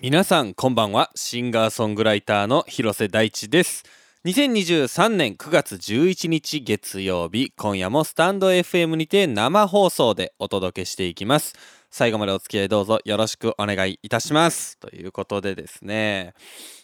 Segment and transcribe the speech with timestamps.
[0.00, 1.10] 皆さんこんばんは。
[1.16, 3.82] シンガーソングライターの広瀬大地です。
[4.26, 11.56] 2023年9月11日月曜日今夜もスタンド FM にて生放送でお届けしていきます。
[11.90, 14.78] 最後までお付き合いどうぞよろしくお願いいたします。
[14.78, 16.34] ということでですね。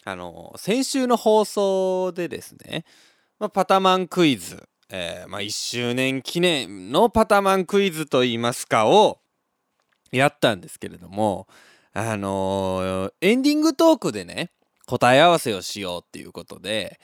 [0.03, 2.83] あの先週の放送でですね、
[3.39, 9.21] まあ、パタマンクイズ、えー、まあ、1周年記念のパタマンクイズといいますかを
[10.11, 11.47] やったんですけれども
[11.97, 14.51] あのー、エンディングトークでね
[14.85, 16.99] 答え合わせをしようっていうことで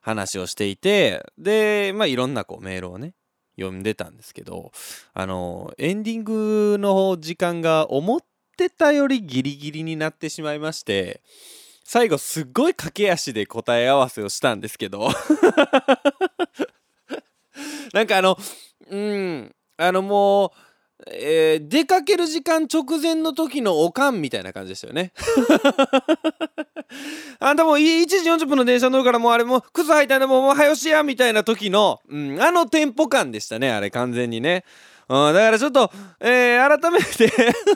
[0.00, 3.14] 話をしていてでまあいろんなこうメールをね
[3.56, 4.72] 読んでたんですけど
[5.14, 8.20] あのー、エンディングの時間が思っ
[8.56, 11.22] てたよりギリギリになってしまいまして
[11.84, 15.08] 最後すっごい駆け足で答え合わせをしたんですけど。
[17.92, 18.38] なんかあの
[18.88, 20.50] うんあのもう
[21.10, 25.12] えー、出かける時間直前の時のおかんみたいな感じですよね。
[27.40, 34.64] あんたもう1時40分の電車乗るからもうあれもう靴履いたんでもうもう早しやみたいな時の、うん、あのテンポ感でしたねあれ完全にね。
[35.12, 37.30] うん、だからちょっと、えー、改めて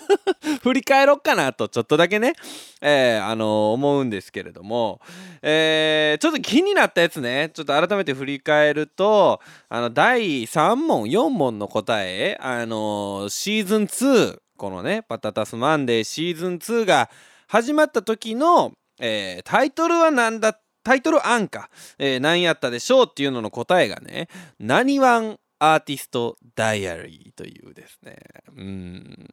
[0.62, 2.32] 振り返ろっかなとちょっとだけね、
[2.80, 5.02] えー、あのー、思うんですけれども、
[5.42, 7.50] えー、ちょっと気になったやつね。
[7.52, 17.10] ちょっと改めて振り返るとあの第3問4問の答えあのシーズン2このね「パタタスマンデー」シーズン2が
[17.48, 24.28] 始まった時の、えタイトルは何だタイトル案か、え何やったでしょうっていうのの答えがね
[24.58, 28.16] 「何ワンアーティストダイアリーというですね、
[28.56, 29.28] うん、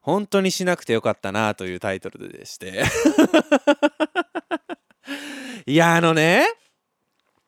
[0.00, 2.84] 本当にしなくてよかったなというタイトルでして。
[5.66, 6.46] いや、あのね、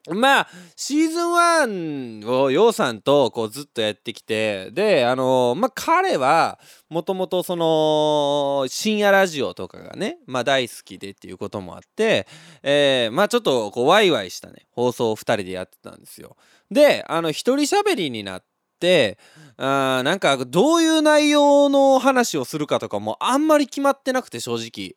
[0.08, 12.26] まあシーズン1をようさんとこうずっとやってきてであのまあ彼はもともとその深夜ラジオとかがねまあ大好きでっていうこともあって
[12.62, 16.36] えー、まあちょっとこうワイワイしたね放送を2人でやってたんですよ。
[16.70, 18.44] であの一人喋りになっ
[18.80, 19.18] て
[19.58, 24.96] あなんかどういう内容の話をするかとかもあんまり決まってなくて正直。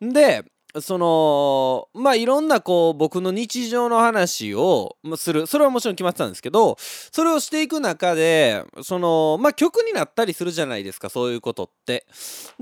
[0.00, 0.44] で
[0.80, 12.06] そのまあいろんなこう僕の日常の話をするそれはもちろん決まってたんですけどそれをしていく中でそのまあ曲になったりするじゃないですかそういうことって。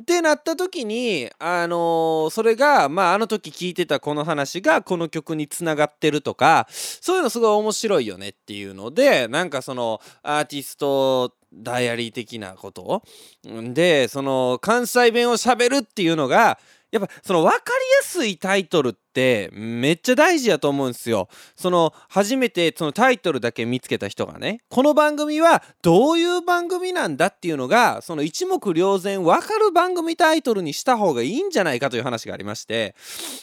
[0.01, 13.03] ってなった時にあのそれがまああの時聞いてたこの話がこの曲につながってるとかそういうのすごい面白いよねっていうのでなんかそのアーティストダイアリー的なこと
[13.45, 16.59] でその関西弁をしゃべるっていうのが
[16.95, 17.63] やっぱその分かり
[17.99, 21.29] やすいタイトルってめっちゃ大事やと思うんですよ。
[21.57, 32.95] その初めてそのタイトルだけ見つけた人がねこの番組はどういう番組なんだっていうのがその一目瞭然分かる番組タイトルにした方がいいんじゃないかという話がありまして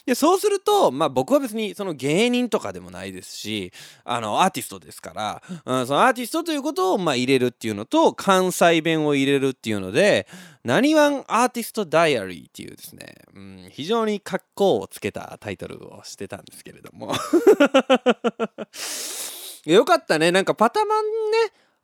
[0.06, 3.72] でそうするとまあ僕は別にその芸人とかでもないですし
[4.03, 10.28] あのアーティストですから、うん、そのアーティストということをまあ入れるっていうのと関西弁を入れるっていうので
[10.64, 17.14] 何ワンアーティストダイアリーっていうですね、うん、非常に格好をつけたタイトルをしてたんですけれども。
[19.66, 20.32] よかったね。
[20.32, 21.12] なんかパタマンね、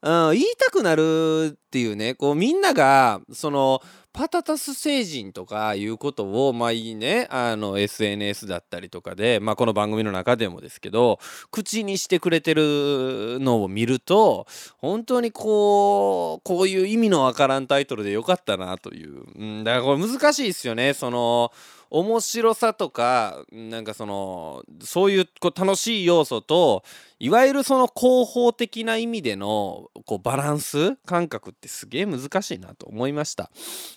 [0.02, 2.16] うん、言いたくなるっていうね。
[2.16, 3.82] こうみんながその
[4.18, 7.28] パタタス星人とかいうことをまあいいね。
[7.30, 11.20] あの SNS だったりとかで、まあ、この番組の中でもですけど
[11.52, 14.48] 口にしてくれてるのを見ると
[14.80, 20.96] 本当にこうこういう意味のわからんタイトルでよかったなという、うん、だからこれ難しいですよね。
[20.96, 21.52] その
[21.90, 26.84] 面白さとかなんかそのそういうこう楽しい要素と
[27.20, 33.52] いわゆるその広報的な意味でのこうバランス感覚ってすげえ難しいなと思いました。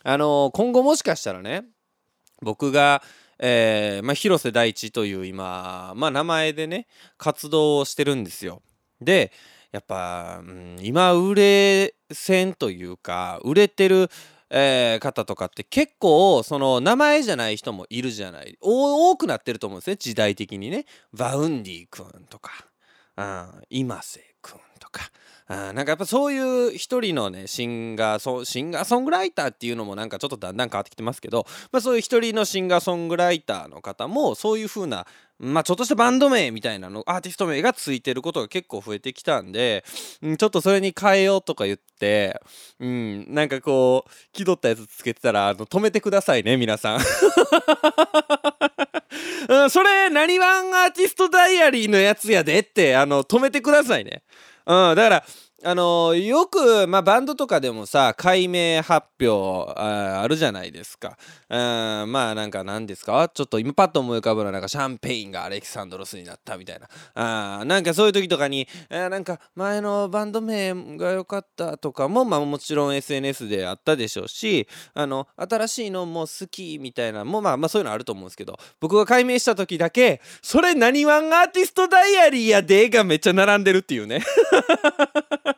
[0.05, 1.65] あの今後もしかしたらね
[2.43, 3.03] 僕が
[3.43, 6.87] えー、まあ、広瀬大地という今、まあ、名前でね
[7.17, 8.61] 活動をしてるんですよ。
[9.01, 9.33] で
[9.72, 14.11] やっぱ、うん、今売れ線というか売れてる
[14.50, 18.59] えー、方とかって結構その名前じゃない人もいるじゃない。
[18.60, 19.97] 多くなってると思うんですね。
[19.97, 20.86] 時代的にね。
[21.13, 22.53] Vaundy 君とか、
[23.16, 25.10] うん、今瀬君とか。
[25.53, 35.09] あなんかやっぱそういう一人のねシンガーソシンガーソングライターっていうのもなんかちょっとだんだん変わってきてますけど、まあ、そういう一人のシンガーソングライターの方もそういう風な
[35.41, 39.84] まあちょっとしたバンド名みたいなのアーティスト名がついてることが結構増えてきたんで、
[40.22, 42.41] うん、ちょっとそれに変えようとか言って、
[42.78, 47.01] うん、なんかこう気取ったやつつけてたらあの止めてくださいね皆さん。
[49.71, 54.22] それ何ワンアーティストダイアリーのやつやでってあの止めてくださいね。
[54.66, 55.24] うん、だから
[55.62, 61.18] あのよく、まあ、バンドとかでもさ解明発表あるじゃないですか。
[61.51, 63.30] あまあなんか何ですか？
[63.33, 66.89] ちょっと今パッと思い浮かぶのはなんかシャンペインがアレキサンドロスになったみたいな。
[67.15, 84.22] あなんかそういう時とかにあなんか前のバンド名が良かったとかも、まあ、もちろん SNS であったでしょうしあの新しいのも好きみたいなもまあまあそういうのあると思うんですけど僕が解明した時だけそれ何ワンアーティストダイアリーやでがめっちゃ並んでるっていうね。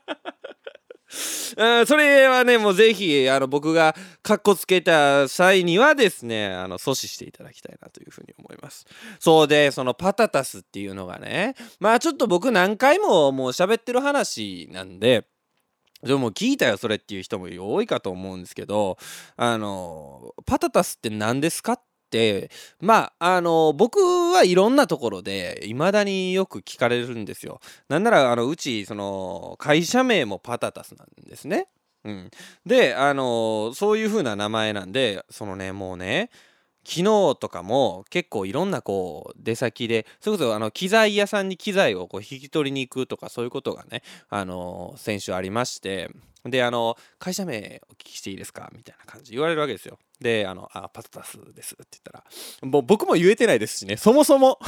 [1.12, 8.86] それはねもうぜひあの僕がかっこつけた際にはですねあの阻止していただきたいなというふうに思います。
[9.20, 15.26] そうでそのパタタスっていうのがねまあちょっと僕何回ももう喋ってる話なんで
[16.02, 18.96] でも聞いたよそれっていう人も多いかと思うんですけど
[19.36, 21.80] あのパタタスって何ですかっ
[22.12, 22.50] て
[22.80, 27.60] まああの僕はいろんなところで未だによく聞かれるんですよ。
[27.88, 31.68] なんならあのうちその会社名もパタタスなんですね。
[32.04, 32.30] うん、
[32.66, 36.30] であのそういう風な名前なんでそのねもうね
[36.84, 37.04] 昨日
[37.38, 46.10] とかも結構いろんなこう出先でそれこそあの機材屋さんに機材をこう引き取りに行くとかそういうことがねあの先週ありまして
[46.44, 48.68] であの会社名お聞きしていいですか？
[48.74, 49.98] みたいな感じ言われるわけですよ。
[50.20, 52.24] であのあパタタスですって言ったら
[52.68, 53.96] もう僕も言えてないですしね。
[53.96, 54.58] そもそも。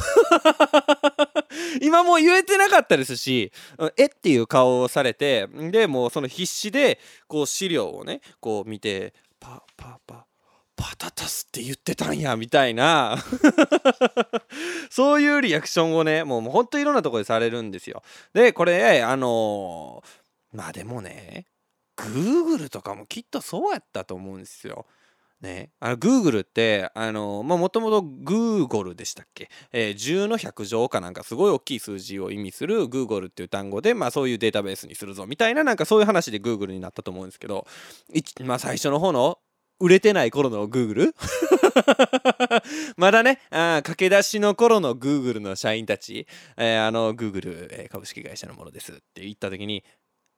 [1.81, 3.51] 今もう言えてなかったですし
[3.97, 10.25] えっていう顔をされてでもうその必死でこう資料をねこう見てパパパ
[10.75, 13.17] パタタスって言ってたんやみたいな。
[14.89, 18.03] そういうリアクションをねもうほんといろんなとこでされるんですよ。
[18.33, 21.45] でこれあのー、まあでもね
[21.97, 24.85] Google とかもきっとそうやったと思うんですよ。
[25.41, 37.67] ね、あの Google ってあのもともと Google でしたっけ、えー、10の100乗かなんかすごい大きい数字を意味する Google っていう単語で、まあ、そういうデータベースにするぞみたいななんかそういう話で Google になったと思うんですけど
[38.43, 39.37] まあ、最初の方の
[39.79, 41.13] 売れてない頃の Google
[42.97, 46.27] まだねあ駆け出しの頃の Google の社員たち、
[46.57, 48.93] えー、あの Google、え、株式会社のものです。
[48.93, 49.83] って言った時に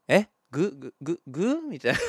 [0.08, 0.28] え？
[0.50, 2.00] ググググみたいな。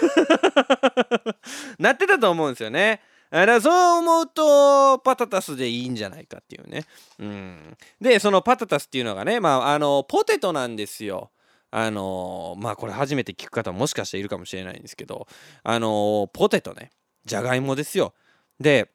[1.79, 3.01] なってたと思うんですよね。
[3.31, 6.85] だからそう思うとパタタスでいいんじゃないかっていうね。
[7.19, 11.31] うん、でそのパタタスっていうのがね、まあ、あのポテトなんですよ。
[11.71, 15.27] あのまあこれ初めて聞く方もしかしているかもしれないんですけど
[15.63, 16.91] あのポテトね。
[17.29, 18.15] じゃがいもですよ。
[18.59, 18.91] で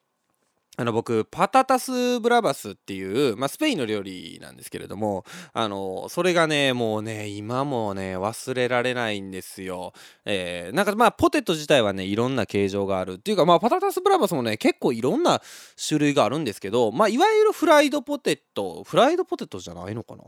[0.76, 9.94] あの僕パタタスブラバスっていう、まあ、スペインの料理なんですけれどもあのそれがねもうね今もね忘れられないんですよ、
[10.26, 15.44] えー、なんかまあポテト自体はねいろんな形状があるっていうかまあパタタスブラバスもね結構いろんな
[15.88, 20.24] 種類があるんですけどまあいわゆるフライドポテトフライドポテトじゃないのかな？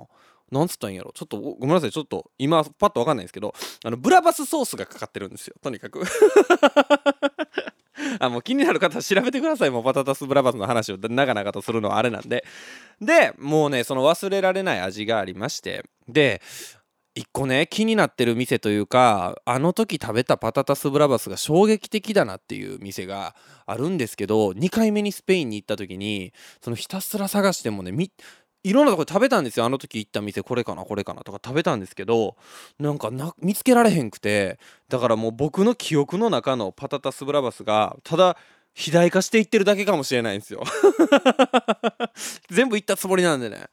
[0.51, 1.11] なんつったんやろ？
[1.15, 5.55] ちょっとごめんなさいちょっと今パッとわかんないですけどあのブラバスソースがかかってるんですよ。
[5.59, 6.03] とにかく。
[8.19, 9.69] あもう気になる方は調べてください。
[9.69, 12.45] もうパタタスブラバスの話を長々とするのはあれなんで。
[13.01, 15.83] でもうねその忘れられない味がありまして。
[16.07, 16.41] で
[17.15, 23.35] 一個ね気になってる店というかあの時食べたパタタスブラバスが衝撃的だなっていう店が
[23.65, 27.93] あるんですけど2回目にスペインに行った時にそのひたすら探してもね
[28.67, 29.65] いろんなとこ食べたんですよ。
[29.65, 32.35] あの時行った店これかなこれかなとか食べたんですけど
[32.79, 34.57] なんか見つけられへんくて
[34.89, 38.37] だからもう僕の記憶の中のパタタスブラバスがただ
[38.73, 40.63] 肥大化していってるだけかもしれないんですよ。
[42.49, 43.67] 全部行ったつもりなんでね。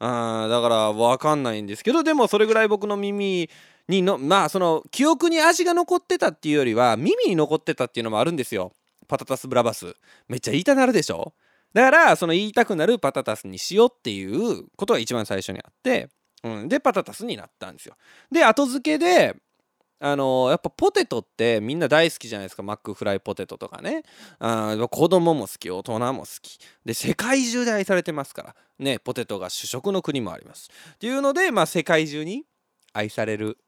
[0.00, 3.50] あだから分かんないんですけどでもそれぐらい僕の耳
[3.88, 8.72] にのまあその記憶に味が残ってたっていうよりは耳に残ってたっていうのもあるんですよ。
[9.08, 9.94] パタタスブラバス。
[10.28, 11.34] めっちゃ言いたなるでしょ？
[11.72, 16.08] だからその言いたくなるパタタスにしようっていうことが一番最初にあって、
[16.42, 17.96] うん、でパタタスになったんですよ。
[18.30, 19.36] で後付けで
[20.00, 22.62] あの、やっぱポテトってみんな大好きじゃないですか。
[22.62, 24.04] マックフライポテトとかね。
[24.38, 26.58] あ子供も好き大人も好き。
[26.84, 28.56] で世界中で愛されてますから。
[28.78, 30.70] ねポテトが主食の国もあります。
[30.94, 32.44] っていうのでまあ世界中に
[32.92, 33.58] 愛される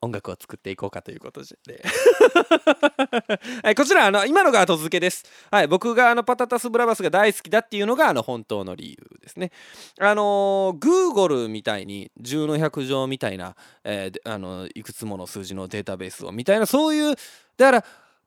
[0.00, 1.82] 音楽を作っていこうかということで。
[3.62, 9.50] はい、こちらあの今のが後付けです、はい、僕があのパタタスブラバスが大好きだっていうのがあの本当の理由ですね。
[9.98, 17.16] あのー、Google みたいに10の100乗みたいな、えー、あのいくつもの数字のデータベースをみたいなそういう
[17.56, 17.84] だから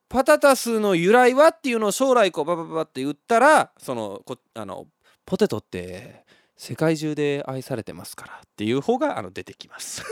[0.09, 4.87] パタタスの由来はっていうのを将来こうババババって言ったらそのこあの
[5.25, 6.25] ポテトって
[6.61, 10.03] 世界中で愛されてますからっていう方があの出てきます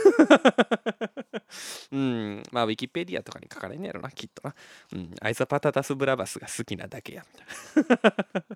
[1.92, 4.54] うん、まあ、ウィキペディアとかに書かれんやろな、きっとな。
[4.92, 8.46] うん、アイスパタタスブラバスが好きなだけや、みたい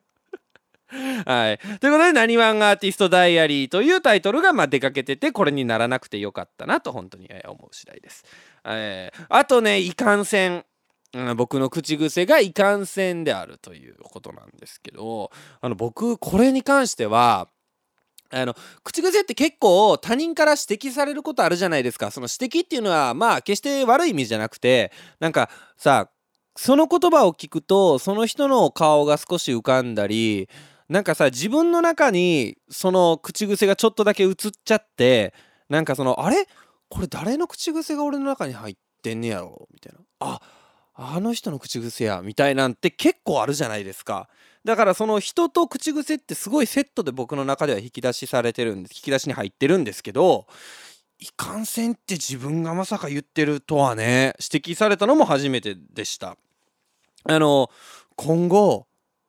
[1.25, 1.25] な。
[1.33, 1.59] はい。
[1.59, 8.25] ということで、なにわんアーティストダイアリーというタイトルが、まあ、出かけてて、これにならなくてよかったなと、本当に思う次第です。
[8.65, 10.65] えー、あとね、いかんせん。
[11.37, 17.49] 僕の口癖がいかんせんであるということなんですけど、あの、僕、これに関しては、
[18.35, 22.11] あの口癖って結構他人から指摘されることあるじゃないですか。
[22.11, 26.11] その指摘っていうのはまあ決して悪い意味じゃなくてなんかさ
[26.57, 30.49] その言葉を聞くとその人の顔が少し浮かんだり
[30.89, 35.33] なんかさ自分の中にその口癖がちょっとだけ映っちゃって
[35.69, 36.47] なんかそのあれ？
[36.91, 39.67] これ誰の口癖が俺の中に入ってんねやろ？
[39.73, 39.99] みたいな。
[40.21, 40.41] あ
[40.97, 42.21] あの人の口癖や。
[42.23, 44.29] みたいなんて結構あるじゃないですか。
[44.65, 48.93] だからその人と口癖ってすごいセットで僕の中では引き出しされてるんです。
[48.97, 50.47] 引き出しに入ってるんですけど
[51.19, 56.37] いかんせんって自分がまさか言ってるとはね指摘されたのも初めてでした。
[57.27, 57.71] あの
[58.17, 58.87] 今後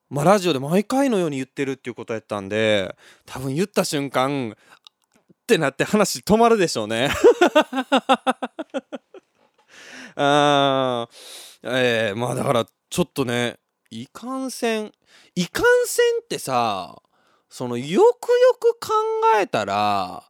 [0.10, 4.56] まあ、ラジオで毎回のように言ってるっていうことやったんで多分言った瞬間っ
[5.48, 7.10] てなって話止まるでしょうね。
[10.16, 11.10] あ
[11.64, 13.58] えー、まあだからちょっとね
[13.90, 14.92] いかんせん
[15.36, 17.02] いかんせんってさ
[17.50, 18.90] そのよくよく考
[19.40, 20.24] えたら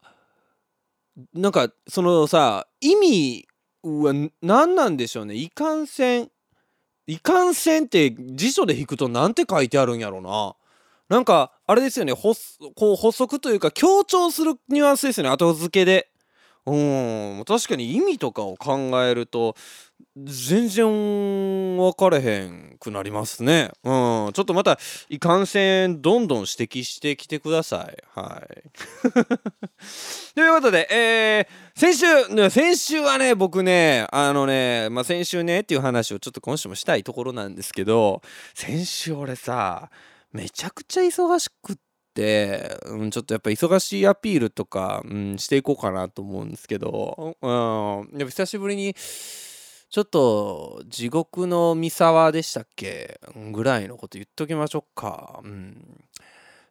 [1.34, 3.48] なんかそのさ意味
[3.84, 5.36] は何なんでしょうね。
[5.36, 6.30] いかんせん
[7.08, 10.56] いかんせんって辞書で引くと何て書いてあるんやろな。
[11.08, 12.14] なんかあれですよね。
[12.14, 12.34] こ
[12.94, 15.30] う補足というか強調するニュアンスですよね。
[15.30, 16.10] 後付けで。
[16.66, 17.44] うん。
[17.46, 19.56] 確かに意味とかを考えると
[20.18, 23.72] 全然分かれへんくなりますね。
[23.84, 23.90] う
[24.30, 24.32] ん。
[24.34, 28.20] ちょっとまた、いかんせん、どんどん指摘してきてください。
[28.20, 28.64] はい。
[30.36, 38.22] ということで、えー、先週、先週はね、僕ね、あのね、まあ、先週ねっていう話をちょっと今週もしたいところなんですけど、
[38.54, 39.90] 先週俺さ、
[40.32, 41.76] めちゃくちゃ忙しくっ
[42.14, 48.96] て、うん、ちょっとやっぱ忙しいアピールとか、うん、していこうかなと思うんですけど、うん、やっぱ久しぶりに、
[49.96, 53.18] ちょっと地獄の三沢でしたっけ？
[53.54, 55.40] ぐらいのこと言っときましょうか。
[55.42, 56.06] うん。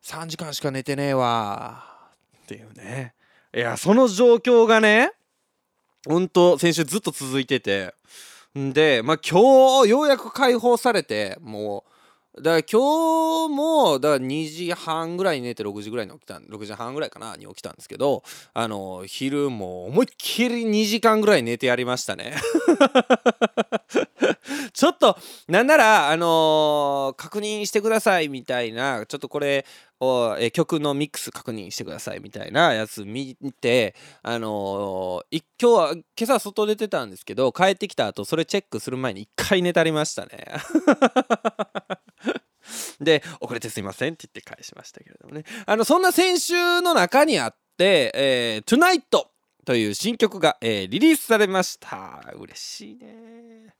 [0.03, 1.87] 3時間しか寝てねえわ。
[2.43, 3.15] っていうね。
[3.57, 5.11] いや、その状況がね、
[6.07, 7.95] ほんと先週ずっと続いてて。
[8.59, 11.93] んで、まあ今日ようやく解放されて、もう、
[12.37, 22.35] だから今日もだから2時半ぐらいに寝て6時ぐらいに起きた6時半ぐらいかなに起きたんですけどあの昼も思いっきり2時間ぐらい寝てやりましたね。
[24.73, 29.65] ちょっとなんならあの、確認してくださいみたいなちょっとこれ
[30.39, 40.47] え曲のミックス確認してくださいみたいなやつ見てあのー、今日は今朝外出てたんですけど帰ってきた後それチェックする前に1回寝たりましたね
[43.01, 45.45] で、遅れてすいませんって言って返しましたけれどもね。
[45.67, 49.03] あの、そんな先週の中にあって、えー、Tonight
[49.65, 52.33] という新曲が、えー、リリースされました。
[52.37, 53.75] 嬉しいね。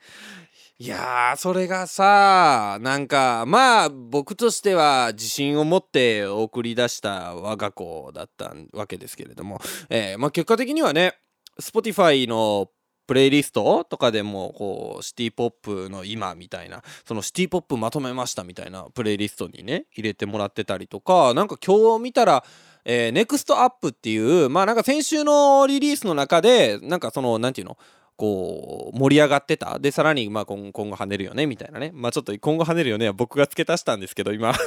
[0.79, 11.15] いや、それがさ、なんか、まあ、僕としては自信を持って送り出した我が子だったわけですけれども、えー、まあ結果的にはね、
[11.61, 12.71] Spotify の
[13.07, 22.45] プレイリストとかでもこうシティポップの今みたいなそのシティポップまとめましたみたいなプレイリストにね入れてもらってたりとかなんか今日見たら
[22.87, 27.79] えー、ネクストアップっていうまあなんか先週のリリースの中でなんかその何て言うの
[28.17, 29.79] こう盛り上がってた。
[29.79, 31.91] でさらにまあ今今後跳ねるよねみたいなね。
[31.95, 34.55] まあちょっと今後跳ねるよねは僕が付け足したんですけど今。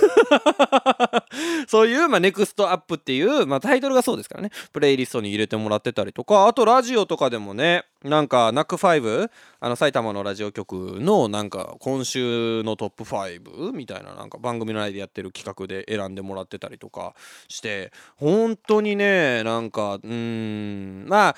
[1.68, 4.51] そういう、まあ、ネクストアップっていう、まあ、タイトルがそうですからね。
[4.72, 6.48] プレイリストに入れてもらってたりとか。
[6.48, 9.29] あとラジオとかでもねなんか NACK5
[9.60, 17.13] あの埼玉のラジオ局のなんか今週のトップ5みたいななんか番組内でやってる企画で選んでもらってたりとか
[17.48, 17.92] して。
[18.16, 21.36] 本当にねなんかうんまあ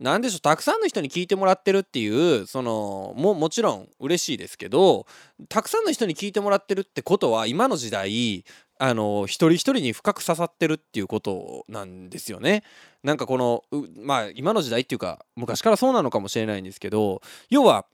[0.00, 5.06] 何でしょうたくさんの人に聞いてもらってるっていうそのももちろん嬉しいですけど
[5.48, 8.44] たくさんの人に聞いてもらってるってことは今の時代
[8.78, 12.62] あの一人一人に深く刺さってるっていうことなんですよね。
[13.02, 13.62] なんかこの
[14.02, 17.84] まあ今の時代っていうか昔からそうなのかもしれないんですけど要は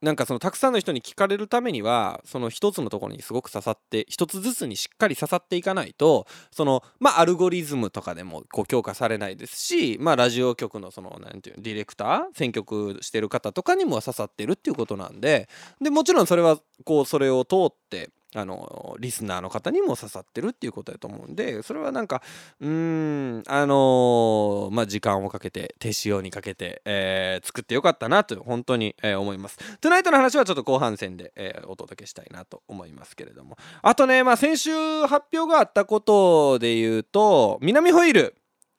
[0.00, 15.48] なんかそのたくさんの人に聞かれるためにはその一つのところにすごく刺さって一つずつにしっかり刺さっていかないとそのまあアルゴリズムとかでもこう強化されないですしまあラジオ局のその何て言うディレクター選曲してる方とかにも刺さってるっていうことなんで
[15.80, 22.22] でもちろんそれはこうそれを通ってあのリスナーの方にも刺さってるっていうことだと思うんでそれはなんか
[22.60, 29.58] うんあのまあ時間をかけて手塩にかけて、えー、作ってよかったなと本当に、えー、思います。
[29.80, 38.37] トゥナイトの話はちょっと後半戦で、えー、お届けしたいなと思いますけれどもあとねまあ先週発表があったことで言うと南ホイール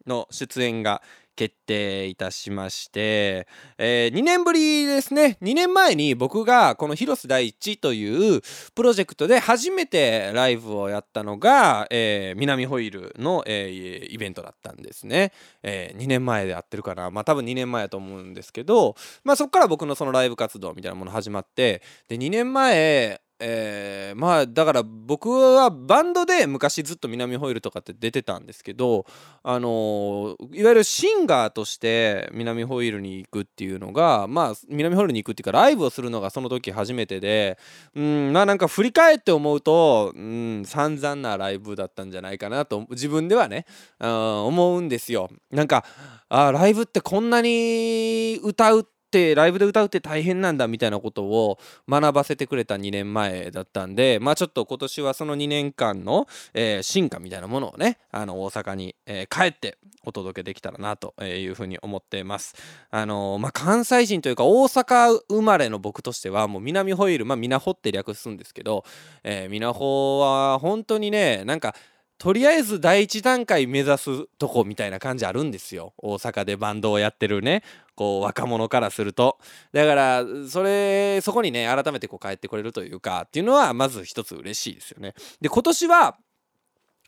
[0.09, 1.01] の出演が
[1.39, 3.47] 決定いたしまして、
[3.77, 5.37] えー、2年ぶりですね。
[5.41, 8.41] 2年前に僕がこの広瀬第一という
[8.75, 15.31] プロジェクトで初めてライブをやったのが、えー、南ホイールの、えー、イベントだったんですね、
[15.63, 17.09] え、2年前でやってるかな。
[17.09, 29.05] まあ多分2年前やと思うんですけど、まあ、そこから僕のそのライブ活動みたいなもの始まってで2年前えー、まあだから僕はバンドで昔ずっと南ホイールとかって出てたんですけど
[29.43, 37.58] あのー、いわゆるシンガーとして南ホイールに行くっていうのがまあ南ホイールに行くっていうかライブをするのがその時初めてで
[37.96, 43.65] うんまあなんか振り返って思うとうん散々なライブだったんじゃないかなと自分ではね
[44.00, 45.29] 思うんですよ。
[45.50, 45.86] なんか
[46.27, 51.57] あライブってこんなに歌うってってライブで歌うって大変なんだみたいなことを
[51.89, 62.55] 学ばせてくれた2年前だったんでまあちょっと今年はその2年間の、えー、進化みたいなものをねあの大阪に、えー、帰ってお届けできたらなというふうに思ってます。
[62.89, 68.85] あのー、まあ、関西人というか大阪生まれの僕としてはもう南ホイールまあみなほって略すんですけど、
[69.23, 71.75] えー、みなほは本当にねなんか
[72.19, 75.93] とりあえず第一段階目指すとこみたいな感じあるんですよ。
[75.97, 77.63] 大阪でバンドをやってるね。
[77.95, 79.38] こう若者からすると。
[79.71, 85.13] だからそれそこにね改めてこう帰ってこれるというかっていうのはまず一つ嬉しいですよね。
[85.39, 86.17] で今年は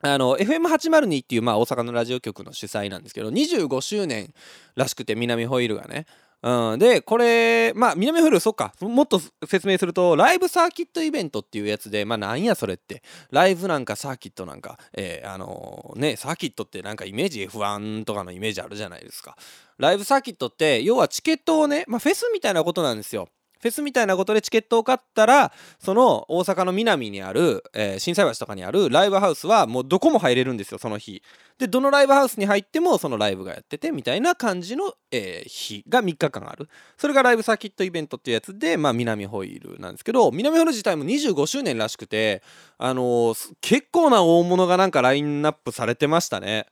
[0.04, 4.34] あの FM802 っていうまあ大阪のラジオ局の主催なんですけど25周年
[4.76, 6.06] らしくて南ホイールがね。
[6.44, 8.74] うん、でこれまあ南フルそっか。
[8.82, 13.04] もっと説明するとライブサーキットイベントっていうやつでまあなんやそれって。
[13.30, 19.38] ライブなんかサーキットなんかえー、あのー、ねサーキットってなんかイメージ F1 とかのイメージあるじゃないですか。
[19.78, 23.30] ライブサーキットって要はチケットをねまあフェスみたいなことなんですよ。
[23.62, 31.22] フェスみたいなことでチケットを買ったらその大阪の南にある、えー、震災橋とかにあるライブハウスはもうどこも入れるんですよその日。
[31.60, 36.68] でどのライブハウスに入ってもそのライブがやっててみたいな感じの、えー、日が3日間ある。
[36.98, 42.42] それがライブサーキットイベントっていうやつで、まあ、南ホイールなんですけど南ホイール自体も25周年らしくて
[42.80, 46.66] あのー、結構な大物がなんかラインナップされてましたね。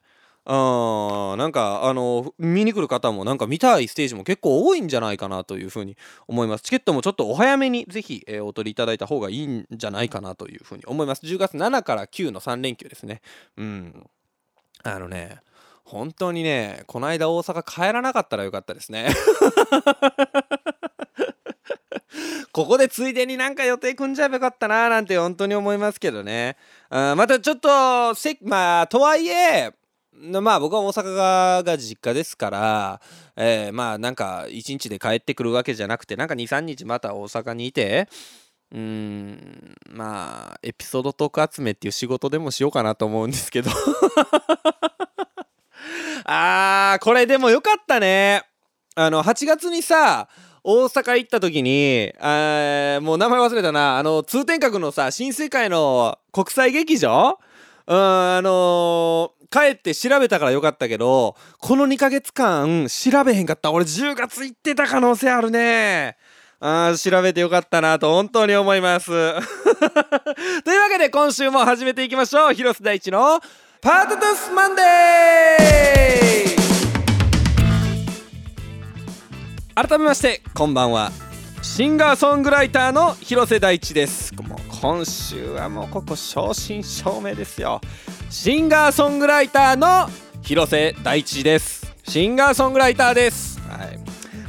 [0.45, 5.95] あなんかあの見に来る方もなんか見たいステージも結構多いんじゃないかなというふうに
[6.27, 6.63] 思います。
[6.63, 11.25] チケットもちょっとお早めにぜひ、えー、お取りいただいた方がいいんじゃないかなというふうに思います。
[11.25, 13.21] 10月7から9の3連休ですね。
[13.57, 14.09] うん。
[14.83, 15.41] あのね
[15.83, 19.09] 本当にねこの間大阪帰らなかったらよかったですね。
[22.51, 26.57] ここでついでになんか予定組んじゃえばよかったななんて本当に思いますけどね。
[26.89, 29.71] あまたちょっとせまあとはいえ
[30.19, 33.01] まあ僕は大阪が実家ですから、
[33.37, 38.09] えー、まあなんか1日で帰ってくるわけじゃなくてなんか23日また大阪にいて
[38.71, 43.71] うんまあエピソードトーク集めっていう仕事でもしようかなと思うんですけど。
[46.25, 48.43] あーこれでもよかったね。
[48.95, 50.27] あの8月にさ
[50.63, 53.97] 大阪行った時にあもう名前忘れたな。
[53.97, 57.39] あの通天閣のさ新世界の国際劇場？
[57.87, 63.71] うんあのー帰って調べたからよかったけどこの2ヶ月間調べへんかった。
[63.71, 66.17] 俺10月行ってた可能性あるね。
[66.61, 69.07] あ調べてよかったなと本当に思います。
[69.09, 69.17] とい
[70.77, 72.53] うわけで今週も始めていきましょう。
[72.53, 73.39] 広瀬大地の
[73.81, 79.87] パートトスマンデー。
[79.87, 81.11] 改めましてこんばんは。
[81.61, 84.35] シンガーソングライターの広瀬大地です。
[84.35, 87.79] もう今週はもうここ正真正銘ですよ。
[88.29, 90.07] シンガーソングライターの
[90.43, 91.95] 広瀬大地です。
[92.03, 93.99] シンガーソングライターです、はい、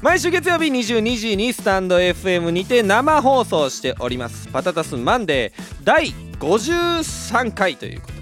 [0.03, 4.49] 毎週月曜日22時にスタンド FM にて生放送しております。
[4.49, 8.21] パタタスマンデー第53回ということで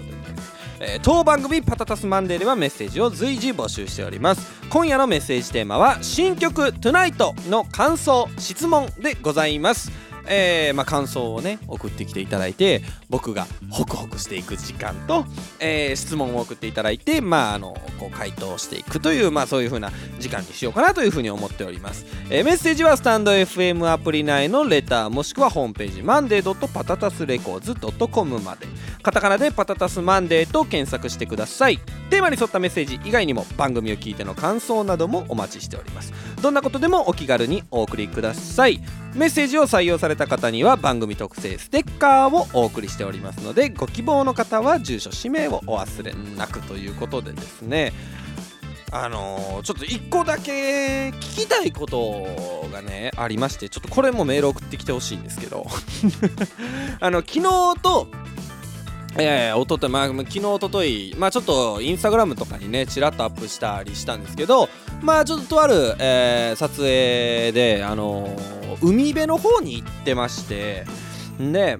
[0.81, 4.47] えー、当番組「パタタスマンデー」ではメッセージを随時募集しております。
[4.69, 9.91] 今夜のメッセージテーマは新曲「TONIGHT」の感想質問でございます。
[10.29, 15.25] えー、まあ、感想をね送ってきていただいて僕がホクホクしていく時間と、
[15.59, 28.67] えー、質問を送っていただいてまああのこう回答していくというまあそういう風な時間にしようかなという風に思っております、えー、メッセージはスタンド FM アプリ内のレターもしくはホームページマンデー .patatasrecords.com まで。
[29.01, 31.79] カタカナでパタタスマンデーと検索してください。
[32.09, 36.13] テーマに沿ったメッセージ以外にも番組を聞いての感想などもお待ちしております。
[36.41, 38.81] どんなことでもお気軽にお送りください。
[39.19, 47.91] メッセージを採用された方には番組特製ステッカーをお送りしておりますのでご希望の方は住所氏名をお忘れなくということでですね。
[48.91, 52.25] あのー、ちょっと1個だけ聞きたいこと
[52.71, 55.67] がねありましてちょっとこれもメール送ってきてほしいんですけど。
[57.01, 57.41] あの昨日
[57.81, 58.07] と
[59.21, 64.69] えー、おとと、まあ、昨日、おととい、まあ、ちょっとインスタグラムとかにね、ちらっとアップしたりしたんですけど、
[65.01, 70.85] まあ、ちょっととある、えー、撮影で、あのー、海辺の方に行ってまして、
[71.39, 71.79] で、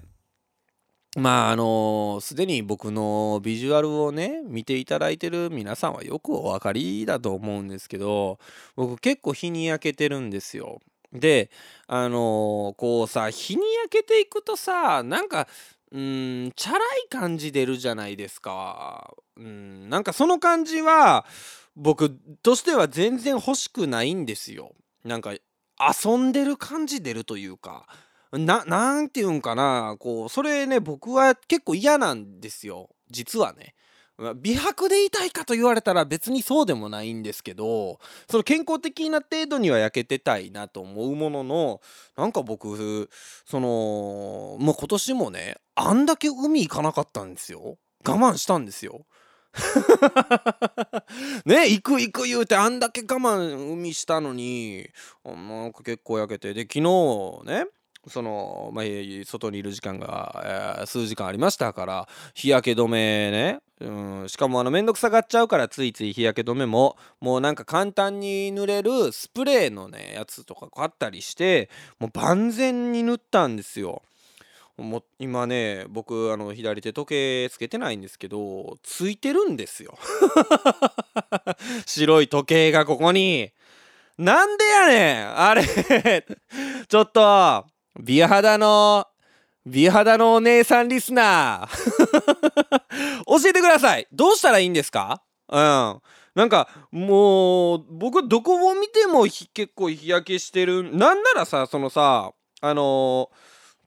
[1.17, 8.37] まああのす、でに僕のビジュアルをね見ていただいてる皆さんはよくお分かりだと思うんですけど
[8.75, 10.79] 僕結構日に焼けてるんですよ。
[11.11, 11.49] で
[11.87, 15.47] あのー、こうさ日に焼けていくとさなんか
[15.91, 19.15] うんチャラい感じ出るじゃないですか。
[19.37, 21.25] うんなんかその感じは
[21.75, 22.11] 僕
[22.43, 24.73] としては全然欲しくないんですよ。
[25.03, 27.87] なんか遊んでる感じ出るというか。
[28.31, 32.89] な、なんていうんかな、こう、それね、僕は結構嫌なんですよ。
[33.09, 33.73] 実はね。
[34.35, 41.81] 美白でいたいかと言われたら別にそうでもないんですけどその健康的な程度には焼けてたいなと思うものの
[42.17, 43.09] なんか僕
[43.45, 47.77] そのもう今年もねあんだけ海行かなかったんですよ。
[48.05, 49.05] 我慢したんですよ。
[51.45, 54.89] ね行く行く言うてあんだけ我慢海したのに
[55.23, 56.81] なんか結構焼けてで昨日
[57.45, 57.65] ね
[58.07, 58.85] その、まあ、
[59.25, 74.01] 外にいる時間が、えー、数時間ありましたから日焼け止めね、うん、しかもあの面倒くさがっちゃうからついつい日焼け止めももうなんか簡単に塗れるスプレーのねやつとか買ったりしてもう万全に塗ったんですよ。
[74.77, 79.97] も今ね僕あの左手時計つけてないんですけどついてるんですよ。
[81.85, 83.51] 白い時計がここに。
[84.17, 85.63] なんでやねんあれ。
[86.89, 87.65] ちょっと
[87.97, 89.07] 美肌の、
[89.69, 93.23] 美肌のお姉さんリスナー。
[93.41, 94.07] 教えてください。
[94.11, 95.21] どうしたらいいんですか？
[95.47, 96.01] うん。
[96.35, 100.83] なんかもう僕どこを見ても結構日焼けしてる。
[100.83, 103.29] なんならさそのさあの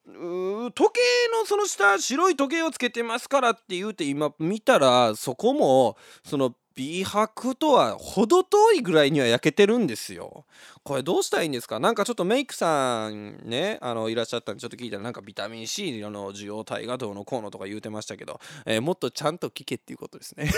[0.09, 1.01] ー、時計
[1.37, 10.45] のその下白い時計をつけてますからって言うて今見たらそこもその美白とは程遠いぐらいには焼けてるんですよ。
[10.85, 11.79] これどうしたらいいんですか？
[11.79, 20.51] なんかちょっとメイクさんねあのいらっしゃったんでちょっと聞いたらなんかビタミン C の受容体がどうのこうのとか言うてましたけど、えー、もっとちゃんと聞けっていうことですね。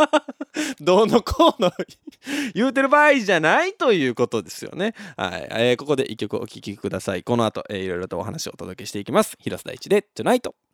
[0.80, 1.70] どうのこうの
[2.54, 4.94] 言うてる場合じゃないということですよね。
[5.16, 7.22] はい、えー、ここで一曲お聴きください。
[7.22, 9.36] この後、えー、いろいろとお話をお届けしていきます。
[9.40, 10.65] 広瀬大地で Tonight。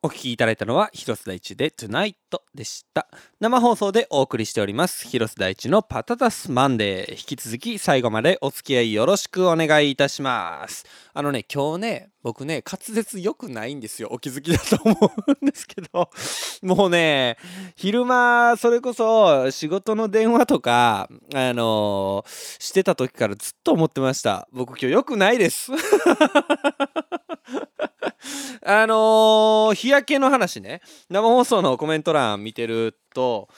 [0.00, 2.14] お聴きいただいたのは広瀬大地で Tonight
[2.54, 3.08] でした。
[3.40, 7.10] 生放送でお送りしております広瀬大地のパタタスマンデー。
[7.14, 10.86] 引き続き最後までお付き合いよろしくお願いいたします。
[11.14, 14.10] あのね今日ね僕ね滑舌良くないんですよ。
[14.12, 16.10] お気づきだと思うんですけど。
[16.62, 17.36] もうね
[17.74, 24.46] 昼間それこそ仕事の電話とかあのー、してた時からずっと思ってました。
[24.52, 25.72] 僕今日良くないです。
[28.64, 30.80] あのー、日焼けの話ね。
[31.08, 33.48] 生放送のコメント欄見てると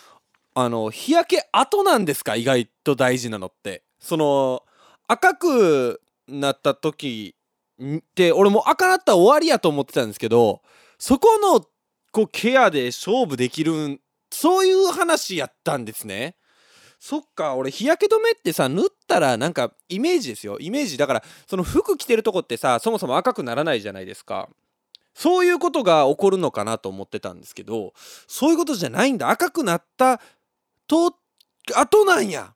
[0.54, 2.36] あの日焼け後なんですか？
[2.36, 3.82] 意外と大事なのって。
[3.98, 4.62] その
[5.08, 7.34] 赤くなった時
[7.82, 10.62] って俺も赤なったら終わりやと思ってたんですけど
[10.98, 11.60] そこの
[12.12, 14.00] こうケアで勝負できる
[14.30, 16.36] そういう話やったんですね。
[17.00, 20.58] そっか俺日焼け止めってさ塗ったらなんかイメージですよ。
[20.60, 24.50] イメージだからその服着てるとこってさそもそも赤くならないじゃないですか。
[25.14, 27.94] そういうことが起こるのかなと思ってたんですけど
[28.28, 29.30] そういうことじゃないんだ。
[29.30, 30.20] 赤くなった
[30.86, 31.16] と
[31.74, 32.52] 後なんや。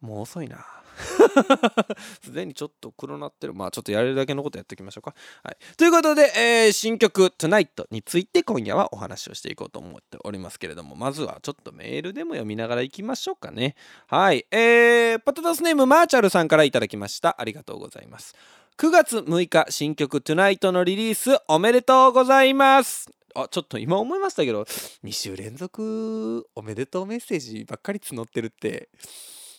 [0.00, 0.64] もう遅いな。
[2.22, 3.54] すでにちょっと黒なってる。
[3.54, 10.96] まあちょっとやれるだけのことやっておきましょうか、はい、ということで、えー、新曲「Tonight」について今夜はお話をしていこうと思っておりますけれども。
[10.96, 13.74] まずはちょっとメールでも読みながらいきましょうかね。
[14.06, 14.46] はい。
[14.50, 17.34] えー、パタタスネームマーチャルさんからいただきました。
[17.40, 18.36] ありがとうございます。
[18.78, 23.10] 9月6日新曲 Tonight のリリースおめでとうございます。
[23.34, 24.62] あちょっと今思いましたけど
[25.04, 28.88] 2週連続おめでとうメッセージばっかり募ってるって。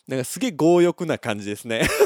[0.08, 1.88] なんかすげえ強欲な感じですね。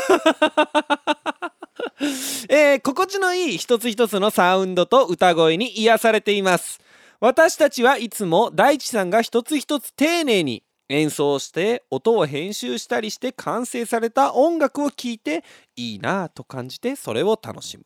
[2.50, 6.80] えー、心地のいい一つ一つのサウンドと歌声に癒されています。
[7.20, 15.44] 私たちはいつも大地さんが一つ一つ丁寧に演奏して音を編集したりして完成された音楽を聴いて
[15.76, 17.86] いいなぁと感じてそれを楽しむ。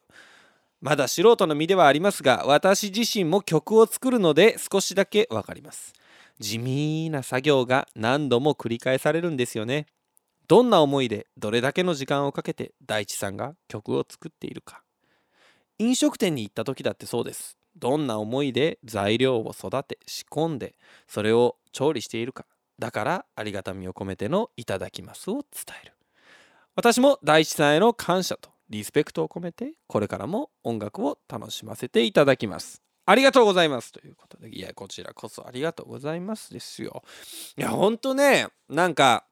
[0.81, 5.93] まだ素人の身ではありますが私自身も曲を作るので少しだけわかります。
[6.39, 9.85] 地味な作業が何度も繰り返されるんですよね。
[10.51, 14.83] どんな思いでどれだけの時間をかけて大地さんが曲を作っているか。
[15.79, 17.57] 飲食店に行った時だってそうです。
[17.77, 20.75] どんな思いで材料を育て仕込んで
[21.07, 22.45] それを調理しているか。
[22.79, 25.43] だからありがたみを込めてのいただきますを伝
[25.83, 25.93] える。
[26.75, 32.81] 私も大地さんへの感謝とリスペクトを込めてこれからも音楽を楽しませていただきます。
[33.05, 34.49] ありがとうございますということで。
[34.49, 37.03] いやこちらこそありがとうございますですよ。
[37.57, 39.23] いやほんとねなんか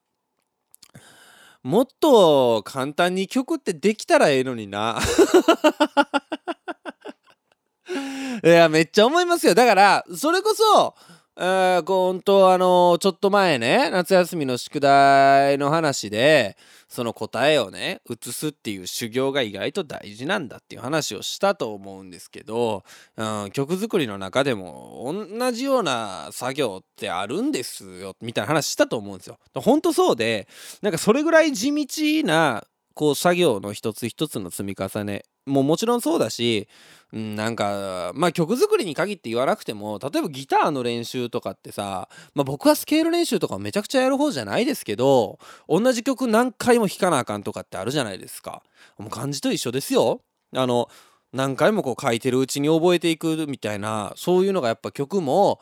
[1.64, 5.00] もっと簡単に曲ってできたらええのにな。
[8.44, 9.54] いやめっちゃ思いますよ。
[9.56, 10.96] だからそれこそ
[11.42, 16.58] えー、本当あのちょっと前ね夏休みの宿題の話で
[16.90, 22.84] その答えをね移すっていう修行が意外と大事なんだっていう話をしたと思うんですけど、
[23.16, 29.38] うん、曲作りの中でも同じような作業ってあるんですよみたいな話したと思うんですよ。
[29.54, 30.48] 本当そうで
[30.82, 36.68] なんかそれぐらい地道なこう作業の一つ一つの積み重ねももちろんそうだし、
[37.12, 48.64] うん、なんかまあ曲作りに限って言わなくても例えばギターの練習とかってさ、まあ、僕はスケール練習とかめちゃくちゃやる方じゃないですけど同じ曲何回も弾かなあかんとかってあるじゃないですか。
[48.98, 50.22] もう漢字と一緒ですよ。
[50.56, 50.90] あの
[51.32, 55.60] 何回もこう書いてるうちに覚えていくみたいなそういうのがやっぱ曲も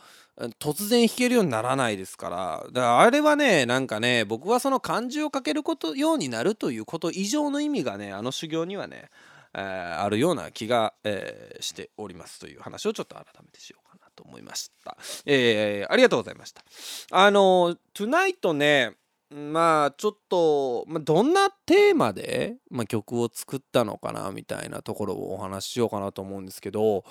[0.59, 2.63] 突然弾けるようにならないですから。
[2.71, 9.09] だからあれはねなんかね僕はその漢字を書けることようになるということ以上の意味がねあの修行にはね、
[9.55, 14.95] えー、あるような気が、えー、しておりますという話をちょっと改めてしようかなと思いました、
[15.25, 16.63] えー、ありがとうございました。
[17.11, 18.95] あの「トゥナイトね
[19.29, 27.03] まあちょっと、どんなテーマで、まあ、曲を作ったのかなみたいなところをお話ししようかなと思うんですけど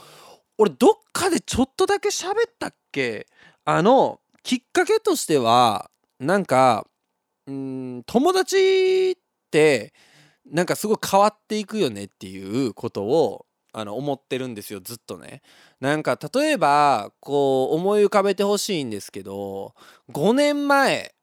[0.59, 3.27] 俺どっかでちょっとだけ喋ったっけ？
[3.65, 6.87] あのきっかけとしてはなんか
[7.47, 9.17] うん友達っ
[9.51, 9.93] て
[10.47, 15.43] なんかすごい変わっていくよねっていうことをあの思ってるんですよずっとね。
[15.81, 19.75] なんか例えばこう思い浮かべてほしいんですけど
[20.13, 21.16] 5年前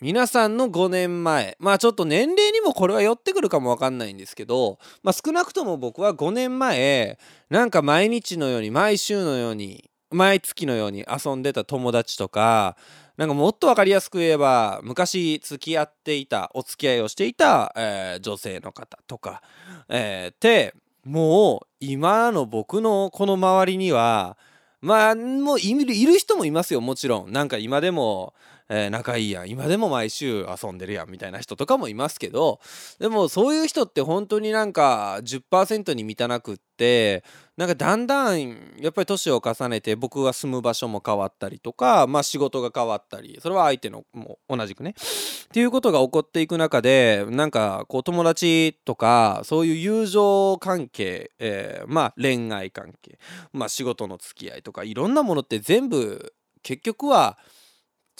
[0.00, 1.56] 皆さんの5年前。
[1.58, 7.18] まあちょっと年齢にもこれは寄ってくるかもわかんないんですけど、まあ、少なくとも僕は5年前
[7.50, 12.76] なんか毎日のように毎週のように毎月のように遊んでた友達とか
[13.18, 19.42] なんかもっと分かりやすく言えば昔付き合っていたお付き合いをしていた、えー、女性の方とか、
[19.90, 24.38] えー、ってもう今の僕のこの周りには
[24.80, 27.32] まあもういる人もいますよもちろん。
[27.32, 28.32] なんか今でも
[28.72, 29.50] えー、仲いいやん。
[29.50, 32.60] 今でも毎週遊んでるやんみたいな人とかもいますけど
[33.00, 37.24] でもそういう人って本当になんか10%に満たなくって
[37.56, 44.90] なんかだんだんやっぱり年を重ねて僕が住む場所も変わったりとか、まあ、仕事が変わったりそれは相手のも同じくね。
[44.90, 53.18] っていうことが起こっていく中でなんかこう友達とかそういう友情関係、えー、まあ恋愛関係、
[53.52, 57.36] まあ、仕事の付き合いとかいろんなものって全部結局は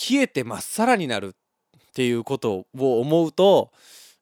[0.00, 3.70] 消えてまっさらになるっていうことを思うと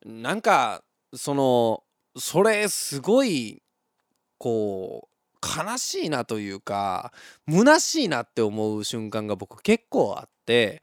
[0.04, 0.82] なんか
[1.14, 1.84] その
[2.18, 3.62] それすごい
[4.38, 7.12] こう悲しいなというか
[7.48, 10.82] 虚しいなって思う瞬間が僕結構あって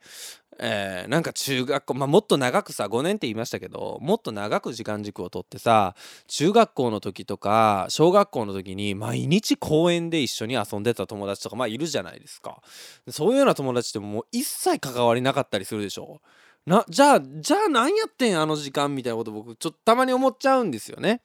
[0.58, 5.94] えー、なんか中学校、まあ、もっと長くさ5年って言いましたけどもっと長く時間軸をとってさ
[6.28, 12.62] 中学校の時とか小学校の時に毎日公園で一緒に遊んでた友達とかまあいるじゃないですか。
[13.08, 16.20] そういうような友達ってもう一切関わりなかったりするでしょ。
[16.66, 21.22] なじゃあじゃあ何やってんあの時間みたいなこと僕ちょっとたまに思っちゃうんですよね。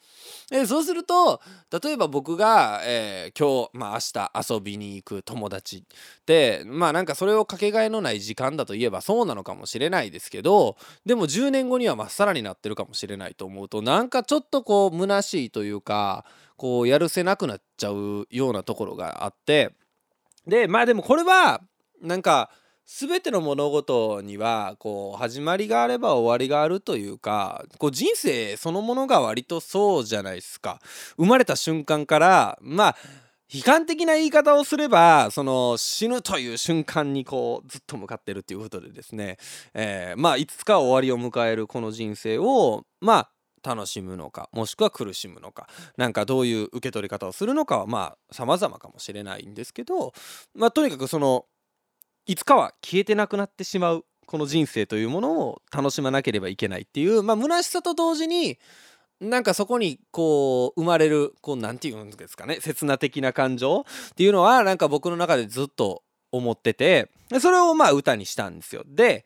[0.51, 1.41] えそうすると
[1.83, 5.81] 例えば僕が、えー、今日、まあ、明日遊びに行く友達っ
[6.27, 10.77] てまあなんかそれをかけがえのない時間だといえばそうなのかもしれないですけど
[11.07, 16.23] でも10年後にはまっさらになってるかもしれないと思うとなんかちょっとこう虚しいというか
[16.55, 19.73] こうやるせなくなっちゃうようなところがあって
[20.45, 21.61] でまあでもこれは
[21.99, 22.51] なんか
[22.85, 30.79] 全ての物事にはこう始まりがあれば終わりがあるというかこう人生そのものが割とそうじゃないですか。
[31.17, 32.95] 生まれた瞬間からまあ
[33.53, 39.37] 悲観的な言い方をすればその死ぬという瞬間にこうずっと向かってるっていうことでですね、
[39.73, 43.31] えー、まあいつか終わりを迎えるこの人生をまあ
[43.63, 45.67] 楽しむのかもしくは苦しむのか
[45.97, 50.13] なんかどういう受け取り方をするのかはまあ様々かもしれないんですけど
[50.55, 51.45] まあとにかくその
[52.31, 58.57] いつかは消えてなくなってしまうこの人生というものを楽しまなければいけないっていうまあ虚しさと同時に
[59.19, 68.83] なんかそこにこう生まれるこうなんていうんですかね刹那的な感情っていうのはなんか僕の中でずっと思っててそれをまあ歌にしたんですよ。
[68.87, 69.25] で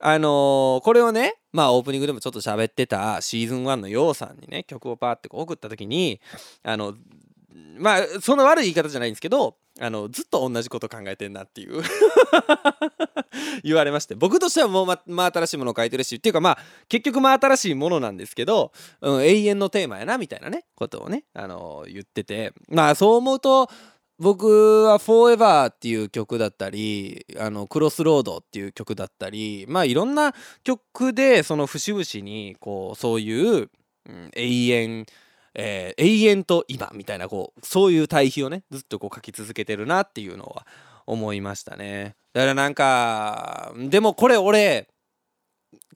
[0.00, 6.20] あのー、これをねまあオープニングでもちょっと喋ってたシーズン1のようさんにね曲をパーってこう送った時に
[6.64, 6.94] あの
[7.78, 11.82] まあそんな悪い言い方じゃないんですけどあのずっと同じこと考えてんなっていう。
[13.64, 14.14] 言われまして。
[14.14, 16.58] 僕としてはもうま真新しいものを書いてるしっていうかまあ
[16.88, 22.52] 結局真新しいものなんですけど、うん、永遠のテーマやなみたいなねことをね、あの、言ってて。
[22.68, 23.70] まあそう思うと
[24.18, 30.32] 僕は「Forever」っていう曲だったり「あのクロスロード」っていう曲だったりまあいろんな
[30.62, 33.70] 曲でその節々にこうそういう、
[34.06, 35.06] うん、永遠
[35.54, 40.66] えー、永遠と今みたいなこうそういう対比をねずっとこう書き続けてるなっていうのは
[41.06, 44.88] 思いましたねだからなんかでもこれ俺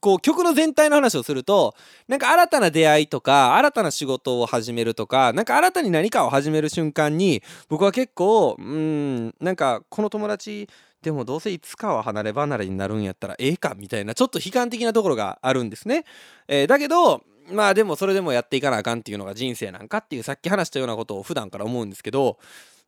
[0.00, 1.74] こう曲の全体の話をすると
[2.06, 10.68] なんか新たな出会いとか新たな仕事を始めるとかなんか新たに何かを始める瞬間に僕は結構うんなんかこの友達
[11.02, 16.04] でもどうせいつかは離れ離れになるんやったらええかみたいなちょっと悲観的なところがあるんですね。
[16.48, 22.38] えー、だけどまあでもそれでもやっていかなあかんっていうのが人生なんかっていうさっき話したようなことを普段から思うんですけど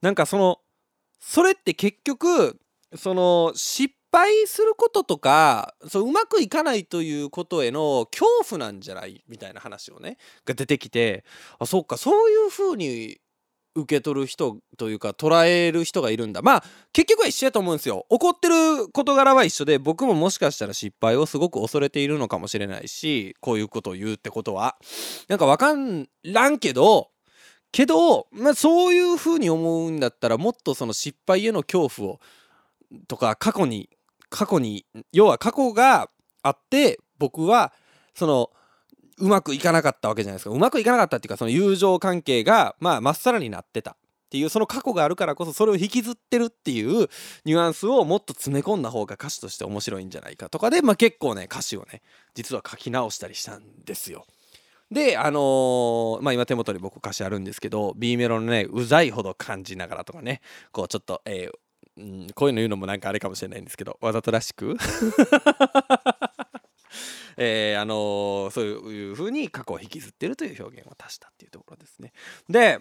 [0.03, 0.61] なんかその
[1.21, 2.59] それって結局
[2.95, 9.23] その失敗することとかそううまくいかないということへの恐怖なんじゃない？
[9.29, 11.25] みたいな話をねが出てきて
[11.59, 13.21] あそっかそういうふうに
[13.81, 16.43] 受け取る人というか捉える人がいるんだ。
[16.43, 18.07] まあ結局は一緒やと思うんですよ。
[18.11, 24.77] 怒ってる事柄は一緒で僕ももしかしたら失敗をすごく恐れているのかもしれないしこういうことを言うってことは。
[25.29, 25.75] なんか分か
[26.25, 27.11] らんけど
[27.71, 32.21] けど、まあ、そういうふうに思うんだったらもっとその失敗への恐怖を
[33.07, 33.91] とか過去に
[34.31, 36.11] 過去に要は過去が
[36.43, 37.73] あって僕は
[38.15, 38.51] その
[39.19, 47.09] うまくいかなかったわけじゃないですかうまくいかなかったっていうかその友情関係がまあまっさらになってたっていうその過去があるからこそそれを引きずってるっていう
[47.47, 52.03] ニュアンスをもっと詰め込んだ方が歌詞として面白いんじゃないかとかで、まあ、結構ね歌詞をね
[52.35, 54.27] 実は書き直したりしたんですよ。
[54.91, 60.41] であのー、まあ今手元に僕歌詞あるんですけど B メロのねうざいほど感じながらとかね
[60.73, 64.77] こうちょっと、えー、うん、こういうの言うのもなんかあれかもしれないんですけどわざとらしく
[67.41, 72.13] えー、あの、そういう風に過去を引きずってるという表現を足したっていうところですね。
[72.49, 72.81] で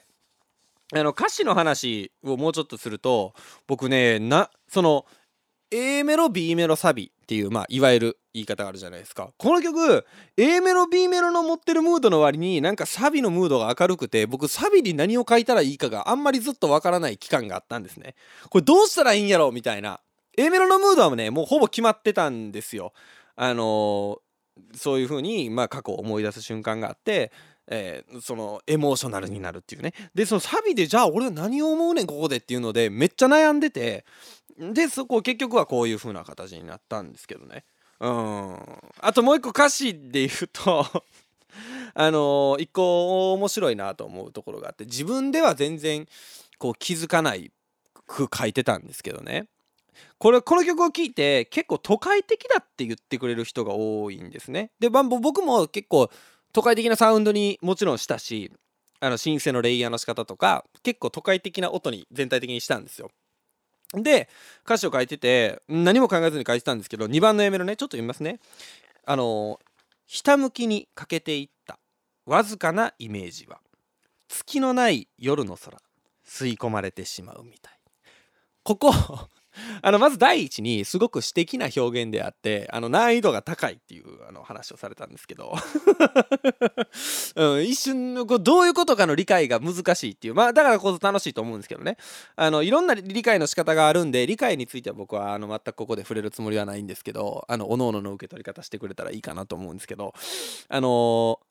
[0.93, 3.33] あの歌詞の話をもうちょっとすると
[3.67, 5.05] 僕ねなその
[5.69, 9.31] A メロ B メロサビっていうまあいわゆる言い方があるじゃないですか。
[9.37, 10.05] この曲
[10.37, 18.15] A メロ B メロの持ってるムードの割になんかサビのムードが明るくて僕サビに何を書いたらいいかがあんまりずっとわからない期間があったんですね。
[18.49, 19.99] これどうしたらいいんやろみたいな。
[20.37, 22.93] A メロのムードはねもうほぼ決まってたんですよ。
[23.35, 24.19] あの、
[24.75, 27.31] そういう風にまあ過去を思い出す瞬間があって
[27.67, 29.93] えー、そのエモーショナルになるっていうね。
[30.15, 34.05] でそのサビでじゃあ俺は何を思うねんここでっていうのでめっちゃ悩んでて
[34.57, 37.65] でそこ結局はこういう風な形になったんですけどね。
[37.99, 38.57] うん。
[39.01, 40.85] あともう一個歌詞で言うと
[41.93, 46.07] あのー、一個面白いなと思うところがあって自分では全然
[46.57, 47.51] こう気づかない
[48.05, 49.47] く書いてたんですけどね。
[50.17, 54.71] これこの曲を聴いて結構都会的だって言ってくれる人が多いんですね。
[54.79, 56.09] で、まあ、僕も結構
[56.53, 58.51] 都会的なサウンドにもちろんしたし
[58.99, 63.11] あのシンセのレイヤーの仕方とか結構都会的な音に全体的にしたんですよ。
[63.93, 64.27] で
[64.65, 68.39] 歌詞を書いてて何も考えずに書いてたんですけど2番の A メロねちょっと読みますね。
[69.05, 69.59] あの
[70.07, 71.79] ひたむきに欠けていった
[72.25, 73.59] わずかなイメージは
[74.27, 75.77] 月のない夜の空
[76.25, 77.73] 吸い込まれてしまうみたい。
[78.63, 78.91] ここ
[79.81, 85.53] あのまず第一にすごく詩的な表現であってあの難易度が高いっていうあの話をされたんですけど、
[87.35, 90.35] うん、一瞬こうどういうことかの理解が難しいっていう。
[90.35, 91.97] まあだからこそ楽しいと思うんですけどね。
[92.35, 100.13] あのいろんな理解の仕方があるんで理解については僕はあの全くここで触れるつもりはないんですけどあの各々の受け取り方してくれたらいいかなと思うんですけど。
[100.69, 101.46] あのー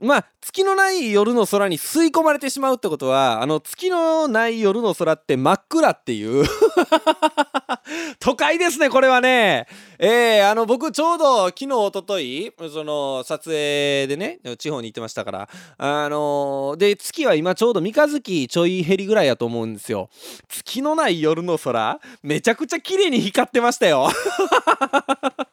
[0.00, 6.44] まあ月のない夜の空に吸い込まれてしまうってことはあの月のない夜の空って真っ暗っていう。
[8.20, 9.66] 都会ですねこれはね。
[9.98, 20.10] えー、あの僕ちょうど昨日おとといその撮影でね地方に行ってましたからあのー、で月は今ちょうど三日月ちょい減りぐらいやと思うんですよ。
[20.48, 24.08] 月のない夜の空めちゃくちゃ綺麗に光ってましたよ。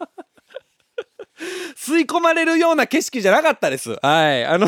[1.85, 3.95] 吸い込まれるような景色じゃなかったです。
[4.01, 4.43] はい。
[4.43, 4.67] あの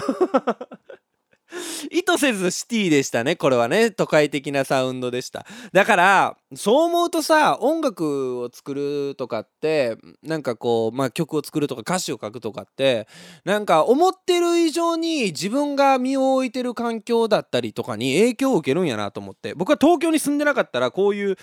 [1.89, 3.35] 意図せずシティでしたね。
[3.35, 3.89] これはね。
[3.89, 5.45] 都会的なサウンドでした。
[5.71, 13.07] だから、そう思うとさ音楽を作るとかってなんかこう、まあ、曲を作るとか歌詞を書くとかって
[13.43, 21.35] なんか思ってる以上に自分が身を置いてる環境だったりとかに影響を受けるんやなと思って僕は東京に住んでなかったらこういう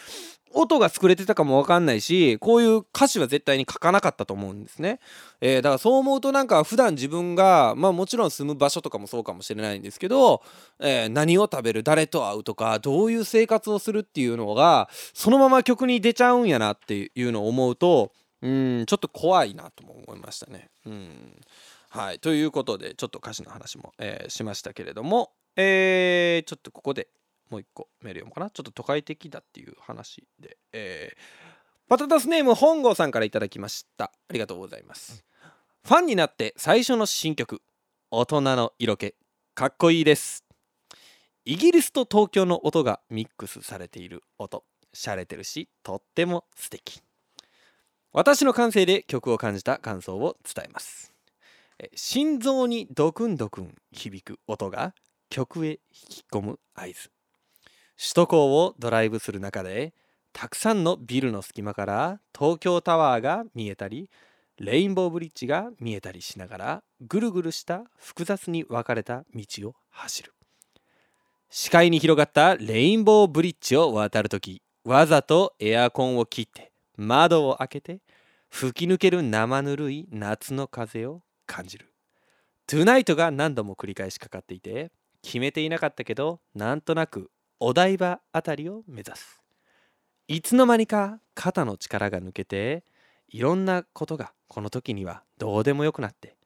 [0.55, 5.01] 音が作れてたかも分かんないしこういう歌詞は絶対に書かなかったと思うんですね、
[5.41, 10.43] えー、だからそう思うとなんか普段自分がまあもちろん住む場所とかもそうかもしれないんですけど、
[10.81, 20.69] えー、何を食べる誰と会うとかどういう生活をするっていうのがそのまま曲に出ちゃうんやなっていうのを思うとうんちょっと怖いなとも思いましたね。
[20.87, 21.09] うん。
[21.89, 22.19] はい。
[22.19, 27.09] ということでちょっと歌詞の話も、えー、しましたけれども、えー、ちょっとここで
[27.55, 28.51] もう一個メール読むかな。
[28.51, 34.07] ちょっと都会的だっていう話で、えー、パタタスネーム本郷さんから頂きました。
[34.07, 35.25] ありがとうございます。
[35.85, 37.63] ファンになって最初の新曲。
[38.11, 39.15] 大人の色気。
[39.55, 40.45] かっこいいです。
[41.45, 44.65] イギリスと東京の音がミックスされている音。
[44.93, 47.03] 洒落てるしとっても素敵。
[48.13, 51.13] 私の感性で曲を感じた感想を伝えます。
[51.95, 54.95] 心臓にドクンドクン響く音が
[55.29, 55.79] 曲へ引
[56.09, 57.11] き込む合図
[57.97, 59.95] 首都高をドライブする中で
[60.33, 64.11] たくさんのビルの隙間から東京タワーが見えたり
[64.59, 70.33] レインボーブリッジが見えたりしながらぐるぐるした複雑に分かれた道を走る。
[71.51, 78.01] 視界に広がったレインボーブリッジを渡るときわざとエアコンを切って窓を開けて
[78.51, 81.93] 吹き抜ける生ぬるい夏の風を感じる。
[82.67, 84.91] トゥナイトが何度も繰り返しかかっていて
[85.23, 87.31] 決めていなかったけどなんとなく
[87.67, 89.41] お台場あたりを目指す。
[90.29, 92.85] いつの間にか肩の力が抜けて
[93.29, 96.37] いろんなことがこの時にはどうでもよくなって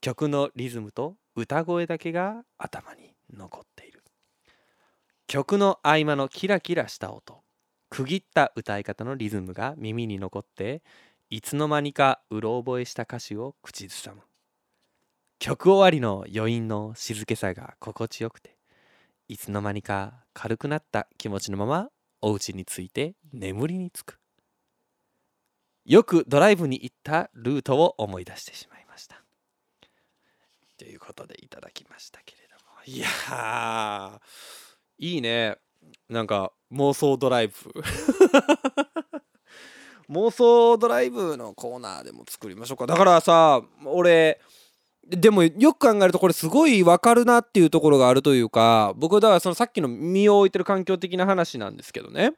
[0.00, 4.02] 曲のリズムと歌声だけが頭に残っている。
[5.26, 7.42] 曲の合間のキラキラした音
[7.90, 10.82] 区切った歌い方のリズムが耳に残って
[11.28, 14.22] いつの間にかうろ覚えした歌詞を口ずさむ。
[15.38, 18.56] 曲終わりの余韻の静けさが心地よくて
[19.32, 21.88] いつの間にか軽くなった気持ちのまま
[22.20, 24.18] お家に着いて眠りにつく。
[25.86, 29.22] よくドライブに行ったルートを思い出してしまいました。
[30.76, 32.60] ということでいただきましたけれども。
[32.84, 34.20] いや
[34.98, 35.56] いいね。
[36.10, 37.54] なんか妄想ドライブ。
[40.12, 42.86] 妄想ドライブのコーナーでも作りましょうか。
[42.86, 44.42] だからさ俺
[45.08, 52.32] でもよく考えるとこれすごい分かるなっていうところがあるというか僕だからそのさっきの身を置いてる環境的な話なんですけどね。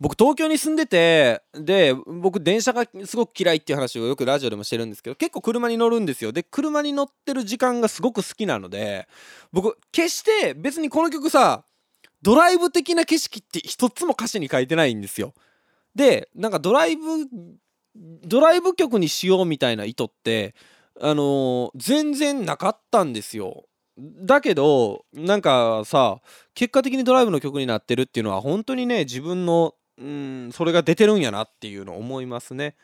[0.00, 6.32] 僕東京に住んでてで僕電車がすごく嫌いっていう話をよくラジオでもしてるんですけど結構車に乗るんですよ。
[6.32, 9.06] で車に乗ってる時間がすごく好きなので
[9.52, 11.64] 僕決して別にこの曲さ
[12.22, 15.32] ドライブ的な景色って一つも歌詞に書いてないんですよ。
[15.94, 17.28] でなんかドライブ
[17.94, 20.54] ドライブ曲にしようみたいな意図って
[21.02, 23.64] あのー、全然なかったんですよ。
[23.98, 26.20] だけどなんかさ
[26.54, 32.76] 結果的にドライブの曲になってるっていうのは本当にね自分のうんそれが出てるんやなっていうのを思いますね。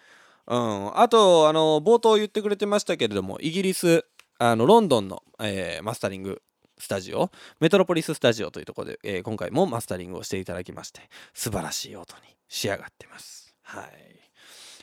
[0.46, 4.04] うん、あとあの冒頭言ってくれてましたけれどもイギリス
[4.38, 6.42] あのロンドンの、えー、マスタリング
[6.78, 11.02] スタジオメトロポリススタジオというところで、えー、今回もマスタリングをしていただきまして
[11.34, 13.54] 素晴らしい音に仕上がってます。
[13.62, 13.84] はい、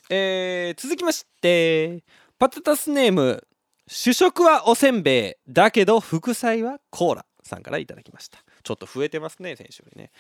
[0.09, 2.03] えー、続きまして
[2.38, 3.47] パタタスネーム
[3.88, 8.39] 主食はおせんべいだけど副菜はコーラさんからいただきました。
[8.61, 10.11] ちょっと増えてますね先週にね。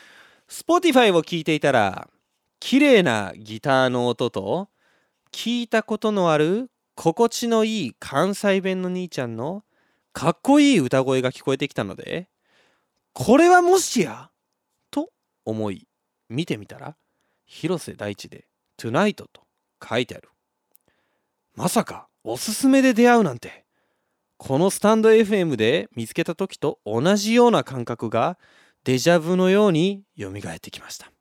[0.47, 2.07] Spotify を聞いていたら
[2.61, 4.69] 綺麗なギターの音と
[5.33, 9.63] 聞いたことのある心地のいい関西弁の兄ちゃんの
[10.13, 12.29] かっこいい歌声が聞こえてきたので
[13.11, 14.29] これはもしや？
[14.89, 15.09] と
[15.43, 15.85] 思い
[16.29, 16.95] 見てみたら
[17.45, 18.45] 広瀬大地で
[18.79, 19.41] 「Tonight」と
[19.83, 20.29] 書いてある。
[21.55, 23.65] まさかおすすめで出会うなんて。
[24.37, 28.37] このスタンド FM で見つけた時と同じような感覚が
[28.83, 31.11] デジャブのように蘇ってきました。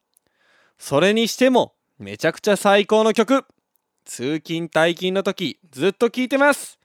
[0.79, 3.45] それにしてもめちゃくちゃ最高の曲。
[4.05, 6.81] 通勤退勤の時ずっと聴いてます。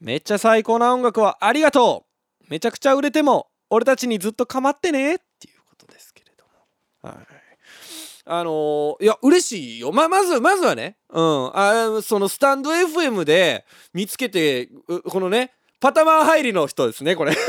[0.00, 2.06] めっちゃ最高な音楽をありがと
[2.40, 2.44] う。
[2.50, 5.16] めちゃくちゃ売れても俺たちにずっと構ってね。
[5.16, 7.16] っていうことですけれども。
[7.16, 7.37] はい。
[8.30, 9.90] あのー、いや、嬉しいよ。
[9.90, 13.64] ま、まず、まずはね、うん、あそのスタンド FM で
[13.94, 14.68] 見つけて、
[15.08, 17.32] このね、パタマン入りの人ですね、これ。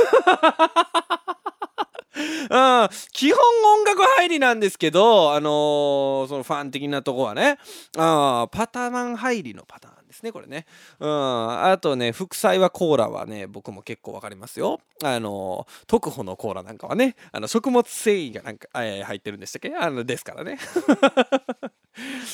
[2.15, 3.39] うん、基本
[3.73, 7.59] 音楽入りなんですけど、あのー、そのファン的なとこはね、
[7.97, 10.66] あパタマン入りのパターンですねこれね。
[10.99, 11.64] うん。
[11.72, 14.82] あとね副菜はコーラはね僕も結構わかりますよ。
[15.03, 19.74] あの特保のコーラなんかはねあの食物繊維がなんか、えー、入ってるんでしたっけ？
[19.76, 20.57] あのですからね。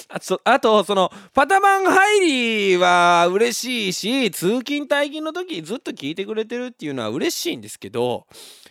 [0.09, 8.27] あとあとそのパタマン入りは嬉しいし通勤退勤の時ずっと聞いてくれてるっていうのは嬉しいんですけど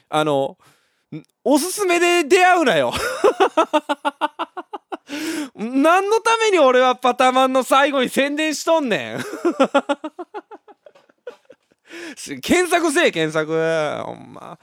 [0.08, 0.56] あの
[1.42, 2.92] おすすめで出会うなよ。
[5.64, 9.18] 何のために俺はパタマンの最後に宣伝しとんねん。
[12.42, 13.50] 検索せえ検索。
[14.04, 14.58] ほんま。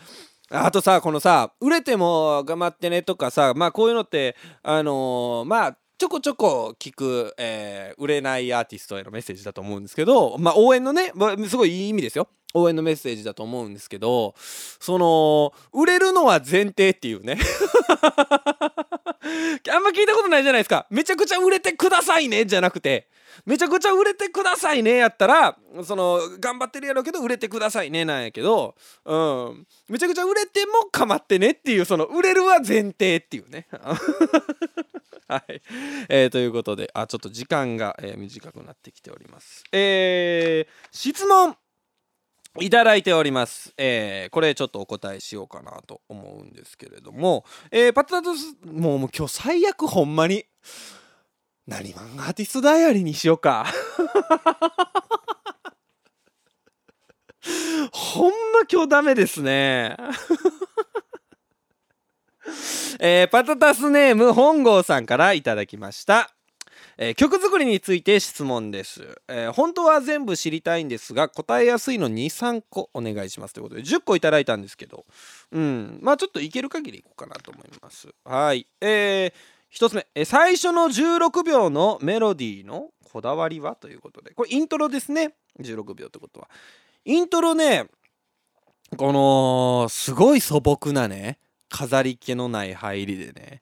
[0.53, 11.13] あとさこのさ売れても頑張ってねとかさまあこういうのってあのー、まあちょこちょこ聞く、えー、売れないアーティストへのメッセージだと思うんですけどまあ応援のね、
[11.47, 12.27] すごいいい意味ですよ。
[12.53, 17.37] 応援のメッセージだと思うんですけどその売れるのは前提っていうね。
[19.69, 20.87] あんま聞いたことないじゃないですか。
[20.89, 23.07] めちゃくちゃ売れてくださいねじゃなくて。
[23.45, 28.75] めちゃくちゃ売れてくださいねやったらその頑張ってるやろうけど売れてくださいねなんやけど
[29.05, 29.67] うん。
[29.89, 33.67] めちゃくちゃ売れても構ってねっていうその売れるは前提っていうね。
[35.27, 35.61] はい、
[36.09, 39.63] えー、ということであちょっと時間が、えー、短くなってきております。
[39.71, 41.55] えー、質問。
[42.59, 43.73] いただいております。
[43.77, 50.45] えー、これちょっとお答えしようかなと思うんですけれども、えー、パタタス、もうもう今日最悪ほんまに、
[51.65, 53.65] 何マンアーティストダイアリーにしようか。
[57.93, 58.35] ほんま
[58.69, 59.95] 今日ダメですね。
[62.99, 66.35] えー、パタタスネーム本郷さんからいただきました。
[66.97, 75.05] えー、曲作りについて質問です、えー、本当は全部知りたいんですが答えやすいの23個お願いしますということで10個いただいたんですけど。
[75.51, 75.99] うん。
[76.01, 78.09] まあちょっといける限りいこうかなと思います。
[78.23, 78.67] はい。
[78.79, 79.33] えー、
[79.73, 84.31] 1つ目、え最初の16秒のメロディーのこだわりはということで。
[84.31, 85.33] これイントロですね。
[85.59, 86.49] 16秒ってことは。
[87.05, 87.87] イントロね
[88.97, 93.61] このすごい素朴なね飾り気のない入りでね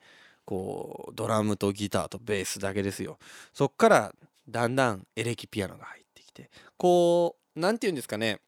[0.50, 3.20] こうドラムとギターとベースだけですよ。
[3.54, 4.16] そっから
[4.50, 8.40] だんだんエレキピアノが入ってきてこう何て言うんですかね。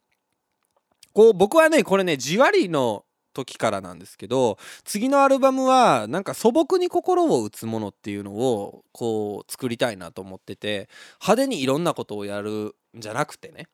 [1.14, 10.90] こう僕はねこれねじわりの時からなんですけど次のアルバムはなんか素朴に心を打つものっていうのをこう作りたいなと思ってて
[11.22, 13.68] 派手にいろんなことをやるんじゃなくてね。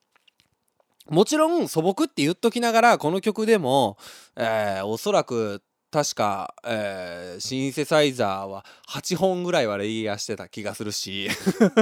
[1.09, 3.97] もちろん素朴って言っときながらこの曲でも、
[4.35, 11.29] えー、おそらく確か、えー、シンセサイザーは8本ぐらいはレイヤーしてた気がするし。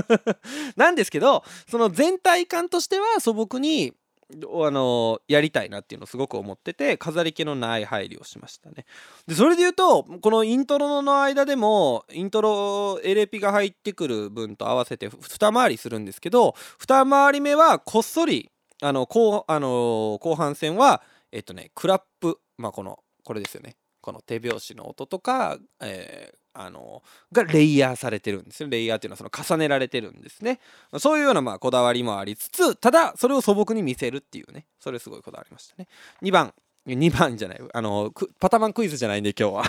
[0.78, 3.94] なんですけどその全体感としては素朴に
[4.32, 8.86] あのやりたいなっていうのをすごく思ってて飾り気のない入りをしましたね。
[9.28, 18.52] でそれで言うとこのイントロの間でもイントロエレピが入ってくる分と合わせて二回りするんですけど二回り目はこっそり
[18.82, 23.76] あの後あの後半戦はえっとねクラップまあこのこれですよね。
[24.06, 27.02] この手拍子の音とか、えー、あの
[27.32, 30.60] がレイヤーされてるんですよレイヤーっていうのはその重ねられてるんですね。
[31.00, 34.68] そういうようなまあこだわりもありつつただそれを素朴に見せるっていうね。
[34.80, 35.88] それすごいこだわりましたね。
[36.22, 36.54] 2番
[36.86, 37.62] 2番じゃない。
[37.74, 39.64] あのパタマンクイズじゃないんで今日は。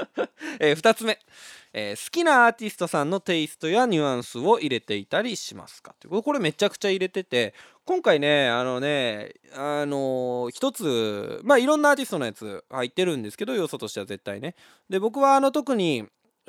[0.60, 1.18] えー、2つ目、
[1.72, 5.94] えー、好きなアーティストさんのテイストやニュアンスを入れていたりしますか？
[6.08, 14.54] これめちゃくちゃ入れてて今回ねあのねあのー、一つまあいろんなアーティストのやつ入ってるんですけど要素としては絶対ね。
[14.88, 16.06] で僕はあの特に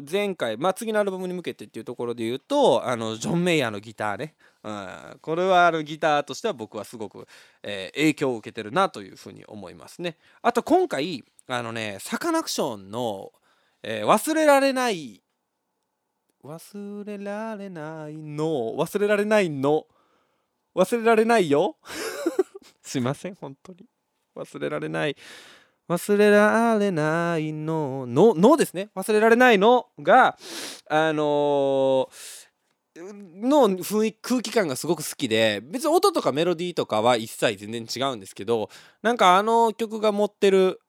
[0.10, 7.28] 前回、まあ、次のアルバムに向けてっていうところで言うとあのジョン・メイヤーのギターね、うん、これはあのギターとしては僕はすごく、
[7.62, 10.18] えー、影響を受けてるなというふうに思いますね。
[10.42, 13.32] あと今回あのねサカナクションの
[13.86, 15.22] えー、忘れられない
[16.42, 19.86] 忘れられないの忘れられないの
[20.74, 21.78] 忘れられないよ。
[22.82, 23.86] すいません本当に。
[24.36, 25.16] 忘れられない。
[25.94, 28.06] 忘れられないの。
[28.08, 28.90] ののですね。
[28.96, 30.38] 忘れられないのが
[30.90, 32.10] あのー、
[32.96, 38.70] の雰囲空気感がすごく好きで別に音とかメロディーとかは一切全然違うんですけど
[39.02, 40.80] なんかあの曲が持ってる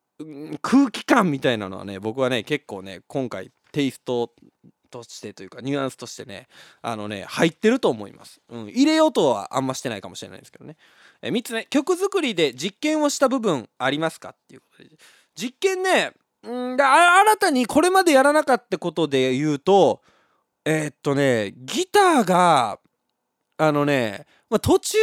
[0.61, 4.33] 空気感みたいなのはね僕はね結構ね今回テイスト
[4.91, 6.47] としてというかニュアンスとしてね
[6.83, 10.77] あのね入ってると思います、うん、入れようとはあんましてないかもしれないですけどね。
[11.25, 14.91] え3つ目曲作りで実験をした部分ありますかっていうことで
[15.35, 16.13] 実験ね
[16.43, 20.03] うん新たにこれまでやらなかったことで言うと
[20.67, 22.79] えー、っとねギターが
[23.57, 24.99] あのね、まあ、途中、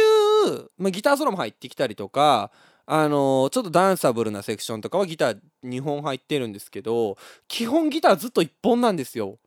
[0.78, 2.52] まあ、ギターソロも入ってきたりとか
[2.86, 7.16] あのー、ちょっとダンサブルなセクションとかはギター2本入ってるんですけど
[7.48, 9.38] 基本ギターずっと1本なんですよ。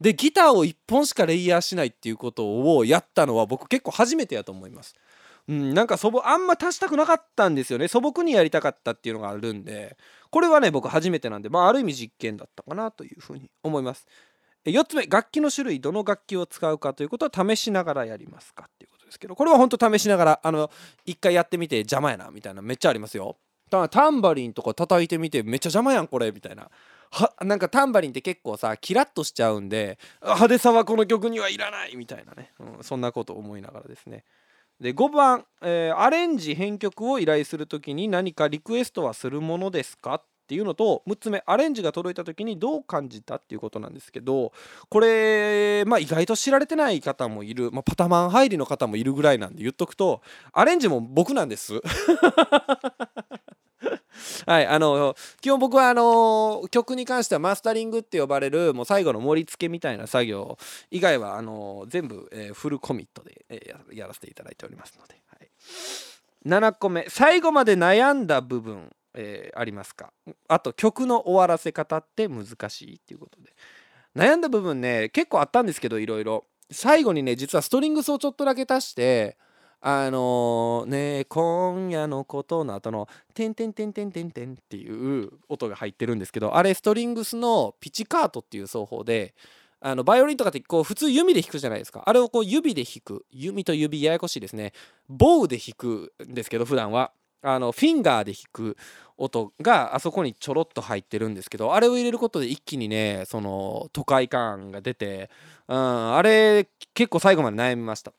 [0.00, 4.94] でギターを1本しかレイヤーしないっていうことをやったのは僕結構初めてやと思います
[5.48, 7.88] うん、なんか素朴あんま足したくなかったんですよね。
[7.88, 9.96] 素朴にやりたかったっていうのがあるんで。
[10.30, 14.06] これはね僕初めてなんでまあある意味実験だったかなというふうに思います。
[14.64, 19.36] 4つ目楽器の種類どの楽器を使うかということは試しながらやりますかっていうことですけど。
[19.36, 20.70] これは本当試しながらあの
[21.04, 23.36] 一回やってみて邪魔やなみたいなめっちゃありますよ。
[23.90, 26.70] タンバリンとか叩いてみてめっちゃ邪魔やんこれみたいな。
[27.10, 34.24] はなんかタンバリンって結構さキラッとしちゃうんで派手さはこの曲にはいらないみたいなね、うん、そんなこと思いながらですね。
[34.84, 44.52] で5番、えー、アレンジ編曲を依頼する時に何かリクエストはするものですかっていうのと6つ目アレンジが届いた時にどう感じたっていうことなんですけど
[44.90, 50.20] これ、まあ、意外と知られてない方もいる、まあ、パタマン入りの方もいるぐらいなんで言っとくと
[50.52, 51.80] アレンジも僕なんです。
[54.46, 60.58] はいあの基本僕はあの曲に関してはマスタリングって呼ばれるもう最後の盛り付けみたいな作業
[60.90, 65.48] 以外はあの全部、えー、フルコミットで、えー、やらせていただいておりますので、はい、
[66.46, 70.12] 7個目最後まで悩んだ部分、えー、ありますか？
[70.48, 73.54] あと曲の終わらせ方って難しいっていうことで。
[74.16, 76.44] 悩んだ部分ね結構あったんですけどいろいろ。
[76.70, 79.36] 最後にね実はストリングスをちょっとだけ足して
[79.86, 89.34] あの、ね今夜のことの後の「てんてんてんてんてんてん」っていう音が入ってるんですけどあれストリングスのピチカートっていう奏法で
[89.80, 92.02] あのバイオリンとかってこう普通弓で弾くじゃないですか。
[92.06, 93.26] あれをこう指で弾く。
[93.30, 94.72] 弓と指ややこしいですね。
[95.06, 97.12] ボウで弾くんですけど普段は。
[97.42, 98.78] あのフィンガーで弾く
[99.18, 105.28] 音があそこにちょろっと入ってるんですけどあれを入れることで一気にねその都会感が出て、
[105.68, 108.14] うん、あれ結構最後まで悩みました。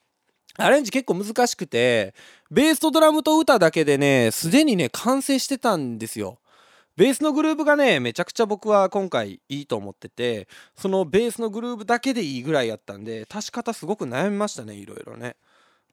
[0.58, 2.14] アレンジ結構難しくて、
[2.51, 6.39] ベースとドラムと歌だけでね、すでにね、完成してたんですよ。
[6.95, 10.47] ベースのグルーブがね、めちゃくちゃ僕は今回いいと思ってて、
[10.78, 15.36] そのベースのグルーブだけでいいぐらいやったんで、足し方すごく悩みましたね、いろいろね。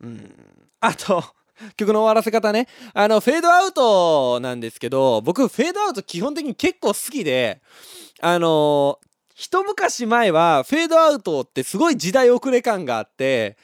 [0.00, 0.32] うん。
[0.80, 1.24] あと、
[1.76, 2.68] 曲の終わらせ方ね。
[2.94, 7.60] あの、フェードアウトなんですけど、僕、フェードアウト基本的に結構好きで、
[8.24, 9.00] あの
[9.34, 13.56] 一昔前はフェードアウトってすごい時代遅れ感があって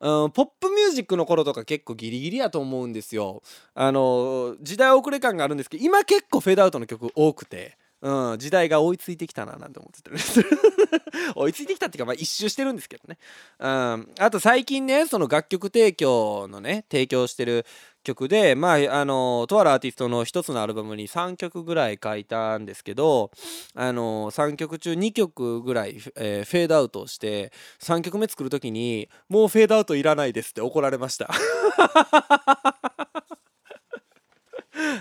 [0.00, 3.42] うん、ポップミュージックの頃とか結構ギリギリやと思うんですよ。
[3.74, 10.16] あの時代遅れ感があるんですけど今結構フェードアウトの曲多くて、うん、時代が追いついてきたななんて思ってる
[11.34, 13.18] 追いついてきたっていうかまあ一周してるんですけどね。
[13.58, 17.64] うん、あと最近ねその楽曲提供のね提供してる
[18.06, 23.32] 曲でまああのとあるアーティストの一つのアルバムに3曲ぐらい書いたんですけど
[23.74, 31.28] あの3曲中2曲ぐらい、フェードアウトして3曲目作る時にもうフェードアウトいらないですって怒られました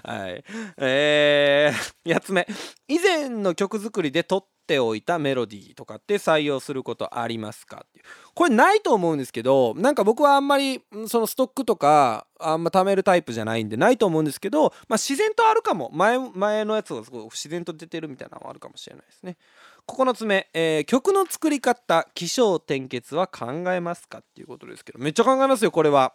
[0.04, 0.44] はい。
[0.78, 2.48] えー、 8つ目。
[2.88, 8.06] 以前の曲作りで撮っておいたメロディーとかって採用することありますかっていう。
[8.34, 15.90] これないと思うんですけど、なんか僕はあんまりそのストックとかあんま貯めるタイプじゃないんでないと思うんですけど、まあ自然とあるかも。
[15.94, 19.38] 前、前のやつがすごい自然と出てるみたいなのもあるかもしれないですね。
[19.88, 26.14] 9つ目、えー、曲の作り方、起承転結は考えますかっていうことですけど、めっちゃ考えますよ、これは。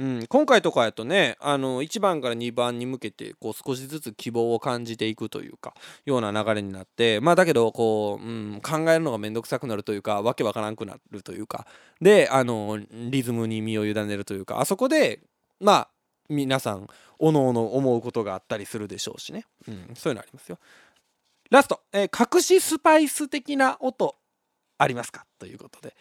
[0.00, 5.74] うん、今回とかやとねあの1番から2番に向けてこう少しずつ希望を感じていくというか
[6.06, 11.66] ような流れになってまあだけどこう、うん、考えるのが面倒くさくなるというかわけわからんくなるというか
[12.00, 15.20] であのリズムに身を委ねるというかあそこで
[15.60, 15.88] まあ
[16.30, 16.88] 皆さん
[17.18, 20.58] おのおの思うことがあったりするでしょうしね、うん、そういうのありますよ。
[21.50, 24.16] ラスト、えー、隠しスパイス的な音
[24.78, 25.26] ありますか？
[25.38, 25.94] ということで。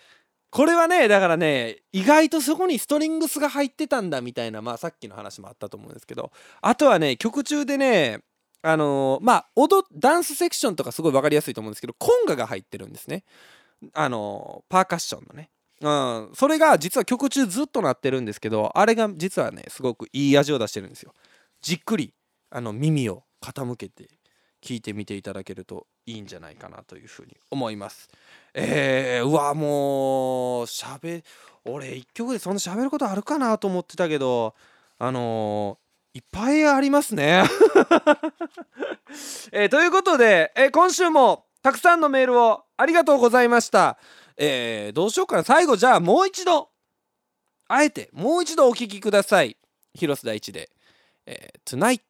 [0.52, 6.32] これはねだからね意外とそこにストリングスが入ってたんだみたいなまあさっきの話もあったと思うんですけど
[6.62, 8.20] あとはね曲中でね
[8.62, 13.24] あのー、まあ踊ダンスセクションとかすごい分かりやすいと思うんですけどコンガが入ってるんですね。
[13.94, 15.50] あのー、パーカッションのね。
[15.82, 16.36] うん。
[16.36, 21.14] それが実は曲中ずっと鳴ってるんですけどあれが実はねすごくいい味を出してるんですよ。
[21.62, 22.14] じっくり
[22.50, 24.19] あの耳を傾けて。
[24.62, 28.10] 聞いてみていただけるといいんじゃないかなというふうに思います。
[28.54, 31.24] えー、うわもうしゃべ
[31.66, 34.56] 俺一曲でそんな喋ることあるかなと思ってたけど
[34.98, 37.44] あのー、いっぱいありますね、
[39.52, 43.98] えー、ということで、えー、今週もたくさんのメールをありがとうございました。
[44.36, 46.70] えー、どうしようかな最後じゃあもう一度
[47.68, 49.58] あえてもう一度お聴きください。
[49.94, 50.70] 広瀬大地で、
[51.26, 52.02] えー、Tonight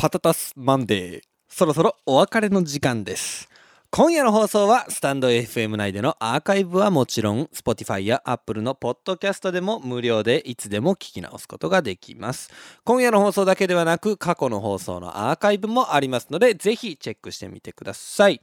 [0.00, 3.48] パタタスマンデーそろそろお別れの時間です。
[3.90, 12.48] 今夜の放送はスタンド FM 内でのアーカイブはもちろん Spotify や Apple のポッドキャストでも無料でいつでも聞き直すことができます。
[12.84, 18.40] 今夜の放送だけではなく過去の放送のアーカイブもありますのでぜひチェックしてみてください。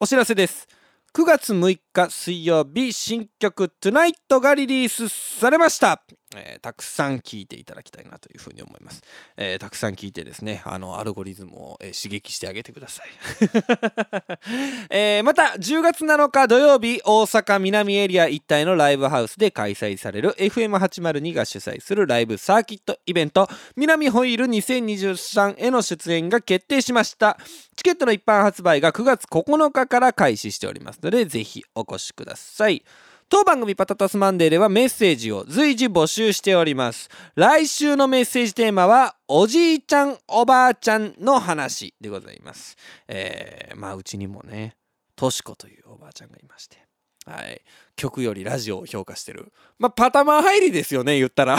[0.00, 0.66] お知らせです。
[1.12, 6.02] 9月6日水曜日新曲「Tonight」がリリースされました。
[6.34, 9.02] えー、たくさん聞いていただきたいなというふうに思います、
[9.36, 13.08] えー、たくさん聞いてですねあのアルゴリズムを、えー、刺激してあげてください、
[14.90, 27.38] えまた10月7日土曜日大阪南エリア一帯のライブハウスで開催される FM802 が主催するライブサーキットイベント南ホイール2023への出演が決定しました。
[27.76, 32.82] チケットの一般発売が9月9日から開始しておりますのでぜひお越しください。
[33.28, 37.08] 当番組パタタスマンデーではメッセージを随時募集しております。
[37.34, 42.76] 来週のメッセージテーマは、おじいちゃんおばあちゃんの話でございます。
[43.08, 44.76] えー、まあうちにもね、
[45.16, 46.76] としこというおばあちゃんがいまして。
[47.24, 47.60] はい。
[47.96, 49.52] 曲よりラジオを評価してる。
[49.80, 51.58] まあ、パタマン入りですよね、言ったら。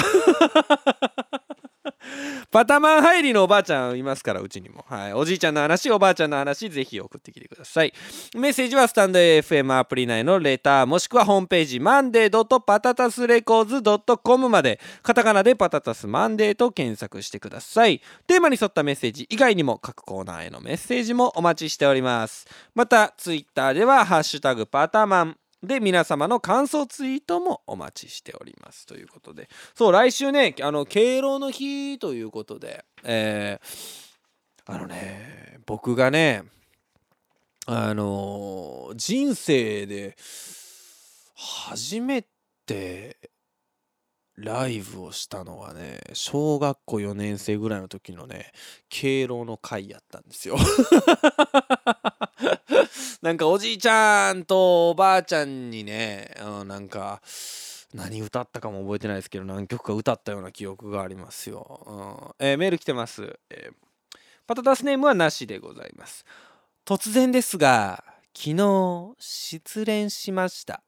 [2.49, 7.93] パタマン入りのおばあちゃんいますからうちにも、はい、おじいちゃんの話おばあちゃんの話ぜひ送ってきてください。
[8.35, 18.01] メッセージはスタンド FM アプリ内のレターもしくはホームページマンデーパタタスレコーズ .com までカタカナでパタタスマンデーと検索してください。
[18.27, 22.47] テーマに沿ったメッセージ以外にも各コーナーへのメッセージもお待ちしております。
[22.73, 25.37] またツイッターではハッシュタグパタマン。
[25.63, 28.85] で皆様の感想ツイートもお待ちしております。
[28.85, 29.49] ということで。
[29.75, 36.43] そう来週ねあの敬老の日ということでえー、あのね僕がね
[37.65, 40.15] あの人生で
[41.35, 42.25] 初め
[42.65, 43.17] て
[44.37, 48.51] ライブをしたのはね小学校4年生ぐらいの時のね
[48.87, 50.57] 敬老の会やったんですよ。
[53.23, 57.19] なんかおじいちゃんとおばあちゃんにね、うん、なんか
[57.95, 62.45] 何歌ったかも覚えてないですけど何曲か歌ったような記憶がありますよ、うん。
[62.45, 63.73] えー、メール来てます、えー、
[64.45, 66.25] パタタスネームはなしでございます。
[66.85, 68.03] 突然ですが
[68.35, 70.83] 昨日失恋しました。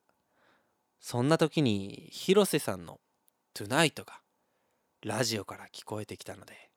[1.00, 3.00] そんな時に広瀬さんの
[3.54, 4.22] 「Tonight」が
[5.02, 6.70] ラジオから聞こえてきたので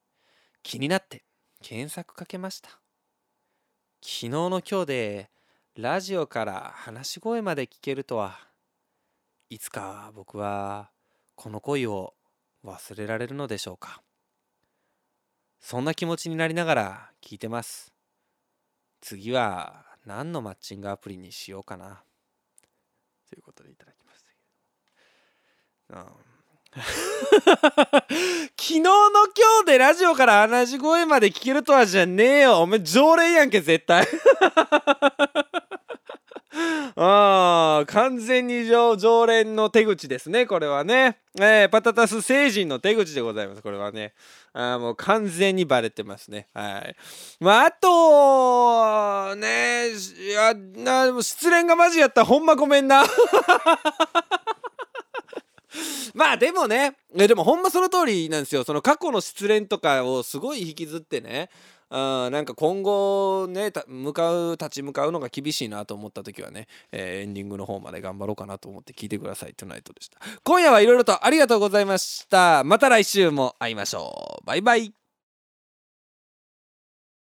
[0.62, 1.24] 気になって
[1.60, 2.70] 検索かけました。
[4.00, 5.30] 昨日の今日で
[5.76, 8.38] ラジオから話し声まで聞けるとは
[9.48, 10.90] いつか僕は
[11.34, 12.14] この恋を
[12.64, 14.02] 忘れられるのでしょうか。
[15.60, 17.92] そんな気持ちになりながら聞いてます。
[19.00, 22.02] 次は何のマッチングアプリにしようかな。
[23.28, 24.22] ということでいただきまし
[25.88, 26.31] たうん。
[28.56, 34.06] 昨日の今日でラジオから話し声まで聞けるとはじゃねえよお前常連やんけ絶対
[36.94, 41.18] ああ、完全に常連の手口ですね、これはね。
[41.40, 44.12] えー、パタタス星人の手口でございます、これはね。
[44.52, 46.48] あもう完全にバレてますね。
[46.52, 46.96] はい。
[47.40, 53.04] まあ、あと、ね、いや、な、失恋がマジやったらほんまごめんな。
[56.14, 58.64] まあでもね、でもほんまその通りなんですよ。
[58.64, 61.50] その過去の失恋とかをすごい引きずってね、
[61.90, 69.54] あなんか今後ね向かう立ち向かうのが厳しいなと思った時はね、えー、エンディングの方まで頑張ろうかなと思って聞いてください。
[69.54, 70.18] トゥナイトでした。
[70.42, 72.64] 今夜はいろいろとありがとうございました。
[72.64, 74.46] また来週も会いましょう。
[74.46, 75.01] バイバイ。